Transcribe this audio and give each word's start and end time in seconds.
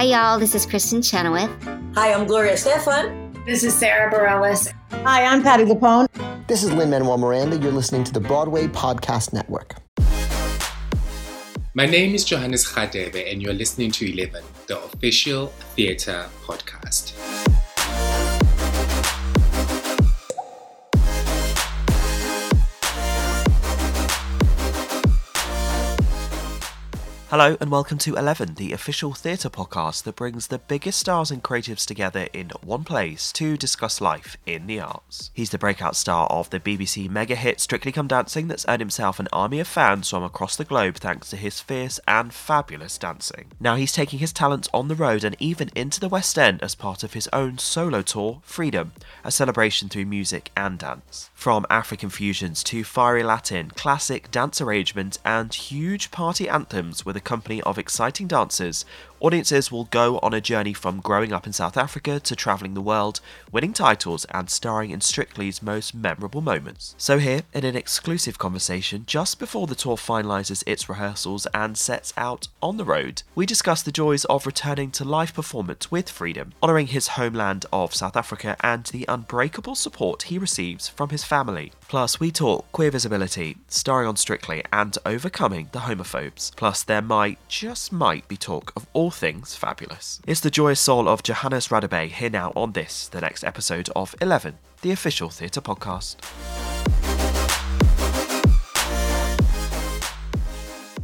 Hi, 0.00 0.06
y'all. 0.06 0.38
This 0.40 0.54
is 0.54 0.64
Kristin 0.64 1.04
Chenoweth. 1.04 1.50
Hi, 1.94 2.14
I'm 2.14 2.26
Gloria 2.26 2.54
Estefan. 2.54 3.44
This 3.44 3.62
is 3.62 3.74
Sarah 3.74 4.10
Bareilles. 4.10 4.72
Hi, 5.04 5.26
I'm 5.26 5.42
Patti 5.42 5.64
LuPone. 5.64 6.06
This 6.46 6.62
is 6.62 6.72
Lin-Manuel 6.72 7.18
Miranda. 7.18 7.58
You're 7.58 7.70
listening 7.70 8.04
to 8.04 8.12
the 8.14 8.18
Broadway 8.18 8.66
Podcast 8.66 9.34
Network. 9.34 9.74
My 11.74 11.84
name 11.84 12.14
is 12.14 12.24
Johannes 12.24 12.64
Radebe, 12.64 13.30
and 13.30 13.42
you're 13.42 13.52
listening 13.52 13.90
to 13.90 14.10
11, 14.10 14.42
the 14.68 14.78
official 14.78 15.48
theatre 15.76 16.24
podcast. 16.46 17.12
Hello 27.30 27.56
and 27.60 27.70
welcome 27.70 27.96
to 27.98 28.16
Eleven, 28.16 28.54
the 28.54 28.72
official 28.72 29.12
theatre 29.12 29.48
podcast 29.48 30.02
that 30.02 30.16
brings 30.16 30.48
the 30.48 30.58
biggest 30.58 30.98
stars 30.98 31.30
and 31.30 31.44
creatives 31.44 31.86
together 31.86 32.26
in 32.32 32.50
one 32.64 32.82
place 32.82 33.30
to 33.30 33.56
discuss 33.56 34.00
life 34.00 34.36
in 34.46 34.66
the 34.66 34.80
arts. 34.80 35.30
He's 35.32 35.50
the 35.50 35.56
breakout 35.56 35.94
star 35.94 36.26
of 36.26 36.50
the 36.50 36.58
BBC 36.58 37.08
mega 37.08 37.36
hit 37.36 37.60
Strictly 37.60 37.92
Come 37.92 38.08
Dancing 38.08 38.48
that's 38.48 38.66
earned 38.68 38.80
himself 38.80 39.20
an 39.20 39.28
army 39.32 39.60
of 39.60 39.68
fans 39.68 40.10
from 40.10 40.24
across 40.24 40.56
the 40.56 40.64
globe 40.64 40.96
thanks 40.96 41.30
to 41.30 41.36
his 41.36 41.60
fierce 41.60 42.00
and 42.08 42.34
fabulous 42.34 42.98
dancing. 42.98 43.52
Now 43.60 43.76
he's 43.76 43.92
taking 43.92 44.18
his 44.18 44.32
talents 44.32 44.68
on 44.74 44.88
the 44.88 44.96
road 44.96 45.22
and 45.22 45.36
even 45.38 45.70
into 45.76 46.00
the 46.00 46.08
West 46.08 46.36
End 46.36 46.60
as 46.64 46.74
part 46.74 47.04
of 47.04 47.12
his 47.12 47.28
own 47.32 47.58
solo 47.58 48.02
tour, 48.02 48.40
Freedom, 48.42 48.90
a 49.22 49.30
celebration 49.30 49.88
through 49.88 50.06
music 50.06 50.50
and 50.56 50.80
dance. 50.80 51.30
From 51.32 51.64
African 51.70 52.10
fusions 52.10 52.64
to 52.64 52.82
fiery 52.82 53.22
Latin, 53.22 53.70
classic 53.70 54.32
dance 54.32 54.60
arrangements, 54.60 55.20
and 55.24 55.54
huge 55.54 56.10
party 56.10 56.48
anthems 56.48 57.06
with 57.06 57.16
a 57.16 57.19
company 57.20 57.60
of 57.62 57.78
exciting 57.78 58.26
dancers, 58.26 58.84
audiences 59.20 59.70
will 59.70 59.84
go 59.84 60.18
on 60.20 60.32
a 60.32 60.40
journey 60.40 60.72
from 60.72 61.00
growing 61.00 61.32
up 61.32 61.46
in 61.46 61.52
South 61.52 61.76
Africa 61.76 62.18
to 62.20 62.34
travelling 62.34 62.74
the 62.74 62.80
world, 62.80 63.20
winning 63.52 63.72
titles, 63.72 64.24
and 64.26 64.48
starring 64.48 64.90
in 64.90 65.00
Strictly's 65.00 65.62
most 65.62 65.94
memorable 65.94 66.40
moments. 66.40 66.94
So, 66.98 67.18
here, 67.18 67.42
in 67.52 67.64
an 67.64 67.76
exclusive 67.76 68.38
conversation 68.38 69.04
just 69.06 69.38
before 69.38 69.66
the 69.66 69.74
tour 69.74 69.96
finalises 69.96 70.64
its 70.66 70.88
rehearsals 70.88 71.46
and 71.52 71.76
sets 71.76 72.12
out 72.16 72.48
on 72.62 72.76
the 72.76 72.84
road, 72.84 73.22
we 73.34 73.46
discuss 73.46 73.82
the 73.82 73.92
joys 73.92 74.24
of 74.26 74.46
returning 74.46 74.90
to 74.92 75.04
live 75.04 75.34
performance 75.34 75.90
with 75.90 76.08
Freedom, 76.08 76.52
honouring 76.62 76.88
his 76.88 77.08
homeland 77.08 77.66
of 77.72 77.94
South 77.94 78.16
Africa 78.16 78.56
and 78.60 78.84
the 78.86 79.04
unbreakable 79.08 79.74
support 79.74 80.24
he 80.24 80.38
receives 80.38 80.88
from 80.88 81.10
his 81.10 81.24
family. 81.24 81.72
Plus, 81.90 82.20
we 82.20 82.30
talk 82.30 82.70
queer 82.70 82.88
visibility, 82.88 83.56
starring 83.66 84.06
on 84.06 84.14
Strictly, 84.14 84.62
and 84.72 84.96
overcoming 85.04 85.68
the 85.72 85.80
homophobes. 85.80 86.54
Plus, 86.54 86.84
there 86.84 87.02
might, 87.02 87.36
just 87.48 87.90
might, 87.90 88.28
be 88.28 88.36
talk 88.36 88.72
of 88.76 88.86
all 88.92 89.10
things 89.10 89.56
fabulous. 89.56 90.20
It's 90.24 90.38
the 90.38 90.52
joyous 90.52 90.78
soul 90.78 91.08
of 91.08 91.24
Johannes 91.24 91.66
Radebe 91.66 92.06
here 92.06 92.30
now 92.30 92.52
on 92.54 92.74
this, 92.74 93.08
the 93.08 93.20
next 93.20 93.42
episode 93.42 93.88
of 93.96 94.14
11, 94.20 94.58
the 94.82 94.92
official 94.92 95.30
theatre 95.30 95.60
podcast. 95.60 96.14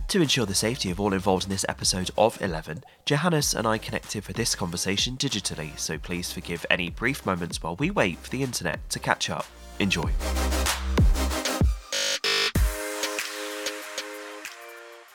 To 0.06 0.22
ensure 0.22 0.46
the 0.46 0.54
safety 0.54 0.92
of 0.92 1.00
all 1.00 1.12
involved 1.12 1.46
in 1.46 1.50
this 1.50 1.66
episode 1.68 2.12
of 2.16 2.40
11, 2.40 2.84
Johannes 3.04 3.54
and 3.54 3.66
I 3.66 3.78
connected 3.78 4.22
for 4.22 4.34
this 4.34 4.54
conversation 4.54 5.16
digitally, 5.16 5.76
so 5.76 5.98
please 5.98 6.30
forgive 6.30 6.64
any 6.70 6.90
brief 6.90 7.26
moments 7.26 7.60
while 7.60 7.74
we 7.74 7.90
wait 7.90 8.20
for 8.20 8.30
the 8.30 8.44
internet 8.44 8.88
to 8.90 9.00
catch 9.00 9.28
up. 9.28 9.46
Enjoy. 9.78 10.10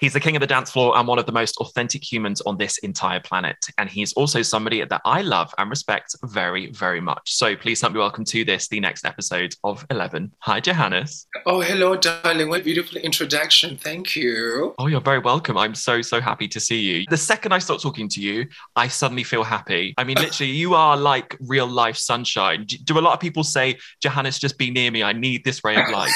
He's 0.01 0.13
the 0.13 0.19
king 0.19 0.35
of 0.35 0.39
the 0.39 0.47
dance 0.47 0.71
floor 0.71 0.97
and 0.97 1.07
one 1.07 1.19
of 1.19 1.27
the 1.27 1.31
most 1.31 1.57
authentic 1.57 2.11
humans 2.11 2.41
on 2.41 2.57
this 2.57 2.79
entire 2.79 3.19
planet. 3.19 3.67
And 3.77 3.87
he's 3.87 4.13
also 4.13 4.41
somebody 4.41 4.83
that 4.83 5.01
I 5.05 5.21
love 5.21 5.53
and 5.59 5.69
respect 5.69 6.15
very, 6.23 6.71
very 6.71 6.99
much. 6.99 7.35
So 7.35 7.55
please 7.55 7.79
help 7.81 7.93
me 7.93 7.99
welcome 7.99 8.25
to 8.25 8.43
this, 8.43 8.67
the 8.67 8.79
next 8.79 9.05
episode 9.05 9.53
of 9.63 9.85
11. 9.91 10.33
Hi, 10.39 10.59
Johannes. 10.59 11.27
Oh, 11.45 11.61
hello, 11.61 11.95
darling. 11.95 12.49
What 12.49 12.61
a 12.61 12.63
beautiful 12.63 12.97
introduction. 12.97 13.77
Thank 13.77 14.15
you. 14.15 14.73
Oh, 14.79 14.87
you're 14.87 15.01
very 15.01 15.19
welcome. 15.19 15.55
I'm 15.55 15.75
so, 15.75 16.01
so 16.01 16.19
happy 16.19 16.47
to 16.47 16.59
see 16.59 16.79
you. 16.79 17.05
The 17.07 17.17
second 17.17 17.51
I 17.51 17.59
start 17.59 17.79
talking 17.79 18.09
to 18.09 18.21
you, 18.21 18.47
I 18.75 18.87
suddenly 18.87 19.23
feel 19.23 19.43
happy. 19.43 19.93
I 19.99 20.03
mean, 20.03 20.17
literally, 20.19 20.51
you 20.51 20.73
are 20.73 20.97
like 20.97 21.37
real 21.41 21.67
life 21.67 21.97
sunshine. 21.97 22.65
Do 22.65 22.97
a 22.97 23.01
lot 23.01 23.13
of 23.13 23.19
people 23.19 23.43
say, 23.43 23.77
Johannes, 24.01 24.39
just 24.39 24.57
be 24.57 24.71
near 24.71 24.89
me? 24.89 25.03
I 25.03 25.13
need 25.13 25.43
this 25.43 25.63
ray 25.63 25.75
of 25.75 25.87
light. 25.91 26.11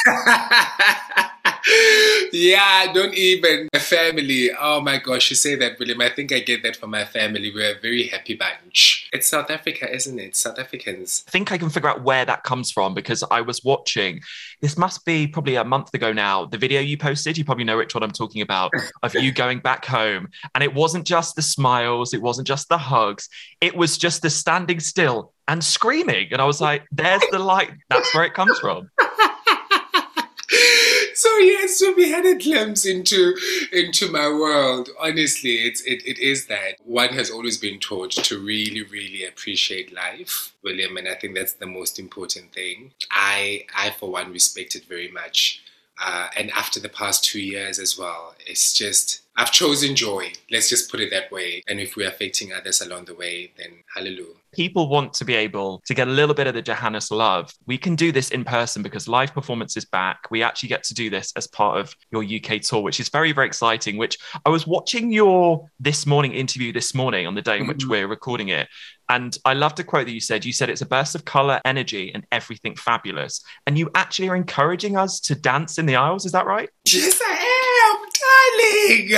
yeah, 2.31 2.91
don't 2.93 3.13
even. 3.13 3.69
My 3.73 3.79
family, 3.79 4.51
oh 4.59 4.81
my 4.81 4.97
gosh, 4.97 5.29
you 5.29 5.35
say 5.35 5.55
that, 5.55 5.79
William. 5.79 6.01
I 6.01 6.09
think 6.09 6.31
I 6.31 6.39
get 6.39 6.63
that 6.63 6.75
from 6.75 6.91
my 6.91 7.05
family. 7.05 7.51
We're 7.53 7.75
a 7.75 7.79
very 7.79 8.07
happy 8.07 8.35
bunch. 8.35 9.09
It's 9.11 9.27
South 9.27 9.49
Africa, 9.49 9.91
isn't 9.93 10.19
it? 10.19 10.35
South 10.35 10.59
Africans. 10.59 11.23
I 11.27 11.31
think 11.31 11.51
I 11.51 11.57
can 11.57 11.69
figure 11.69 11.89
out 11.89 12.03
where 12.03 12.25
that 12.25 12.43
comes 12.43 12.71
from 12.71 12.93
because 12.93 13.23
I 13.31 13.41
was 13.41 13.63
watching, 13.63 14.21
this 14.61 14.77
must 14.77 15.05
be 15.05 15.27
probably 15.27 15.55
a 15.55 15.63
month 15.63 15.93
ago 15.93 16.13
now, 16.13 16.45
the 16.45 16.57
video 16.57 16.81
you 16.81 16.97
posted. 16.97 17.37
You 17.37 17.45
probably 17.45 17.63
know 17.63 17.77
which 17.77 17.95
one 17.95 18.03
I'm 18.03 18.11
talking 18.11 18.41
about 18.41 18.71
of 19.01 19.15
you 19.15 19.31
going 19.33 19.59
back 19.59 19.85
home. 19.85 20.29
And 20.53 20.63
it 20.63 20.73
wasn't 20.73 21.05
just 21.05 21.35
the 21.35 21.41
smiles, 21.41 22.13
it 22.13 22.21
wasn't 22.21 22.47
just 22.47 22.69
the 22.69 22.77
hugs, 22.77 23.29
it 23.61 23.75
was 23.75 23.97
just 23.97 24.21
the 24.21 24.29
standing 24.29 24.79
still 24.79 25.33
and 25.47 25.63
screaming. 25.63 26.29
And 26.31 26.41
I 26.41 26.45
was 26.45 26.61
like, 26.69 26.83
there's 26.91 27.23
the 27.31 27.39
light. 27.39 27.71
That's 27.89 28.13
where 28.13 28.25
it 28.25 28.33
comes 28.33 28.59
from. 28.59 28.89
So 31.25 31.37
yes, 31.39 31.79
so 31.79 31.93
we 31.95 32.11
had 32.11 32.25
a 32.25 32.35
glimpse 32.35 32.85
into 32.85 33.35
into 33.73 34.11
my 34.11 34.27
world. 34.27 34.89
Honestly, 34.99 35.55
it's 35.67 35.81
it, 35.81 36.05
it 36.05 36.19
is 36.19 36.45
that 36.47 36.75
one 36.83 37.09
has 37.09 37.31
always 37.31 37.57
been 37.57 37.79
taught 37.79 38.11
to 38.11 38.37
really, 38.37 38.83
really 38.83 39.25
appreciate 39.25 39.91
life, 39.93 40.53
William, 40.63 40.97
and 40.97 41.07
I 41.07 41.15
think 41.15 41.35
that's 41.35 41.53
the 41.53 41.65
most 41.65 41.97
important 41.97 42.53
thing. 42.53 42.91
I 43.09 43.65
I 43.75 43.89
for 43.89 44.11
one 44.11 44.31
respect 44.31 44.75
it 44.75 44.85
very 44.85 45.09
much. 45.09 45.63
Uh, 46.03 46.27
and 46.37 46.51
after 46.51 46.79
the 46.79 46.89
past 46.89 47.23
two 47.23 47.39
years 47.41 47.79
as 47.79 47.97
well, 47.97 48.35
it's 48.45 48.73
just 48.73 49.21
I've 49.37 49.51
chosen 49.51 49.95
joy. 49.95 50.31
Let's 50.49 50.69
just 50.69 50.89
put 50.89 51.01
it 51.01 51.11
that 51.11 51.29
way. 51.31 51.61
And 51.67 51.79
if 51.79 51.97
we're 51.97 52.07
affecting 52.07 52.53
others 52.53 52.81
along 52.81 53.05
the 53.05 53.15
way, 53.15 53.51
then 53.57 53.83
hallelujah. 53.93 54.35
People 54.53 54.87
want 54.87 55.13
to 55.15 55.25
be 55.25 55.35
able 55.35 55.81
to 55.85 55.93
get 55.93 56.07
a 56.07 56.11
little 56.11 56.33
bit 56.33 56.47
of 56.47 56.53
the 56.53 56.61
Johannes 56.61 57.11
love. 57.11 57.53
We 57.65 57.77
can 57.77 57.95
do 57.95 58.13
this 58.13 58.31
in 58.31 58.45
person 58.45 58.81
because 58.81 59.09
live 59.09 59.33
performance 59.33 59.75
is 59.75 59.83
back. 59.83 60.31
We 60.31 60.41
actually 60.41 60.69
get 60.69 60.83
to 60.83 60.93
do 60.93 61.09
this 61.09 61.33
as 61.35 61.47
part 61.47 61.77
of 61.77 61.93
your 62.11 62.23
UK 62.23 62.61
tour, 62.61 62.81
which 62.81 63.01
is 63.01 63.09
very, 63.09 63.33
very 63.33 63.47
exciting. 63.47 63.97
Which 63.97 64.17
I 64.45 64.49
was 64.49 64.65
watching 64.65 65.11
your 65.11 65.69
this 65.81 66.05
morning 66.05 66.31
interview 66.31 66.71
this 66.71 66.95
morning 66.95 67.27
on 67.27 67.35
the 67.35 67.41
day 67.41 67.59
in 67.59 67.67
which 67.67 67.79
mm-hmm. 67.79 67.91
we're 67.91 68.07
recording 68.07 68.47
it. 68.49 68.69
And 69.09 69.37
I 69.43 69.53
love 69.53 69.75
the 69.75 69.83
quote 69.83 70.05
that 70.05 70.13
you 70.13 70.21
said. 70.21 70.45
You 70.45 70.53
said 70.53 70.69
it's 70.69 70.81
a 70.81 70.85
burst 70.85 71.13
of 71.13 71.25
color, 71.25 71.59
energy, 71.65 72.13
and 72.13 72.25
everything 72.31 72.75
fabulous. 72.75 73.43
And 73.67 73.77
you 73.77 73.91
actually 73.93 74.29
are 74.29 74.35
encouraging 74.35 74.95
us 74.95 75.19
to 75.21 75.35
dance 75.35 75.77
in 75.77 75.85
the 75.85 75.97
aisles. 75.97 76.25
Is 76.25 76.31
that 76.31 76.45
right? 76.45 76.69
Yes, 76.85 77.19
I 77.21 77.44
darling. 78.45 79.09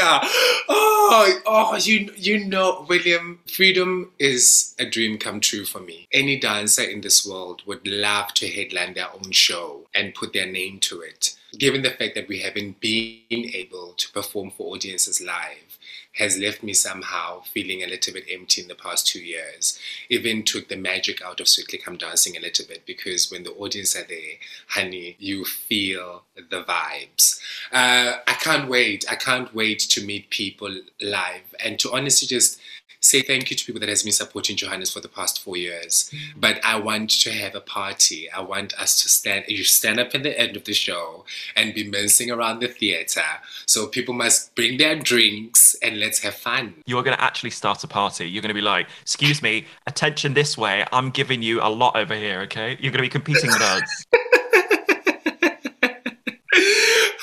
Oh, 0.69 1.39
oh, 1.45 1.75
you, 1.77 2.11
you 2.15 2.45
know, 2.45 2.85
William, 2.89 3.39
freedom 3.51 4.11
is 4.19 4.75
a 4.79 4.85
dream 4.85 5.17
come 5.17 5.39
true 5.39 5.65
for 5.65 5.79
me. 5.79 6.07
Any 6.11 6.39
dancer 6.39 6.83
in 6.83 7.01
this 7.01 7.25
world 7.25 7.61
would 7.65 7.85
love 7.87 8.33
to 8.35 8.47
headline 8.47 8.93
their 8.93 9.13
own 9.13 9.31
show 9.31 9.87
and 9.95 10.13
put 10.13 10.33
their 10.33 10.51
name 10.51 10.79
to 10.81 11.01
it. 11.01 11.35
Given 11.57 11.81
the 11.81 11.91
fact 11.91 12.15
that 12.15 12.27
we 12.27 12.39
haven't 12.39 12.81
been 12.81 13.21
able 13.31 13.93
to 13.93 14.11
perform 14.11 14.51
for 14.51 14.73
audiences 14.73 15.21
live, 15.21 15.77
has 16.17 16.37
left 16.37 16.63
me 16.63 16.73
somehow 16.73 17.41
feeling 17.41 17.83
a 17.83 17.87
little 17.87 18.13
bit 18.13 18.25
empty 18.31 18.61
in 18.61 18.67
the 18.67 18.75
past 18.75 19.07
two 19.07 19.19
years. 19.19 19.79
Even 20.09 20.43
took 20.43 20.67
the 20.67 20.75
magic 20.75 21.21
out 21.21 21.39
of 21.39 21.47
Strictly 21.47 21.79
Come 21.79 21.97
Dancing 21.97 22.35
a 22.35 22.41
little 22.41 22.65
bit 22.65 22.85
because 22.85 23.31
when 23.31 23.43
the 23.43 23.51
audience 23.51 23.95
are 23.95 24.03
there, 24.03 24.35
honey, 24.69 25.15
you 25.19 25.45
feel 25.45 26.23
the 26.35 26.63
vibes. 26.63 27.39
Uh, 27.71 28.17
I 28.27 28.33
can't 28.33 28.69
wait. 28.69 29.05
I 29.09 29.15
can't 29.15 29.53
wait 29.53 29.79
to 29.79 30.05
meet 30.05 30.29
people 30.29 30.75
live 31.01 31.55
and 31.59 31.79
to 31.79 31.93
honestly 31.93 32.27
just 32.27 32.59
say 32.99 33.21
thank 33.21 33.49
you 33.49 33.55
to 33.55 33.65
people 33.65 33.79
that 33.79 33.89
has 33.89 34.03
been 34.03 34.11
supporting 34.11 34.55
Johannes 34.55 34.91
for 34.91 34.99
the 34.99 35.07
past 35.07 35.41
four 35.41 35.57
years. 35.57 36.11
Mm-hmm. 36.13 36.39
But 36.39 36.59
I 36.63 36.79
want 36.79 37.09
to 37.21 37.31
have 37.31 37.55
a 37.55 37.61
party. 37.61 38.29
I 38.31 38.41
want 38.41 38.73
us 38.79 39.01
to 39.03 39.09
stand 39.09 39.45
you 39.47 39.63
stand 39.63 39.99
up 39.99 40.13
at 40.13 40.23
the 40.23 40.39
end 40.39 40.55
of 40.55 40.65
the 40.65 40.73
show 40.73 41.25
and 41.55 41.73
be 41.73 41.87
mincing 41.87 42.31
around 42.31 42.59
the 42.59 42.67
theater. 42.67 43.21
So 43.65 43.87
people 43.87 44.13
must 44.13 44.55
bring 44.55 44.77
their 44.77 44.95
drinks 44.95 45.75
and 45.81 45.99
let's 45.99 46.19
have 46.19 46.35
fun. 46.35 46.75
You're 46.85 47.03
gonna 47.03 47.17
actually 47.19 47.51
start 47.51 47.83
a 47.83 47.87
party. 47.87 48.29
You're 48.29 48.41
gonna 48.41 48.53
be 48.53 48.61
like, 48.61 48.87
excuse 49.01 49.41
me, 49.41 49.65
attention 49.85 50.33
this 50.33 50.57
way. 50.57 50.85
I'm 50.91 51.09
giving 51.09 51.41
you 51.41 51.61
a 51.61 51.69
lot 51.69 51.95
over 51.95 52.15
here, 52.15 52.41
okay? 52.41 52.77
You're 52.79 52.91
gonna 52.91 53.03
be 53.03 53.09
competing 53.09 53.49
with 53.49 53.61
us. 53.61 54.05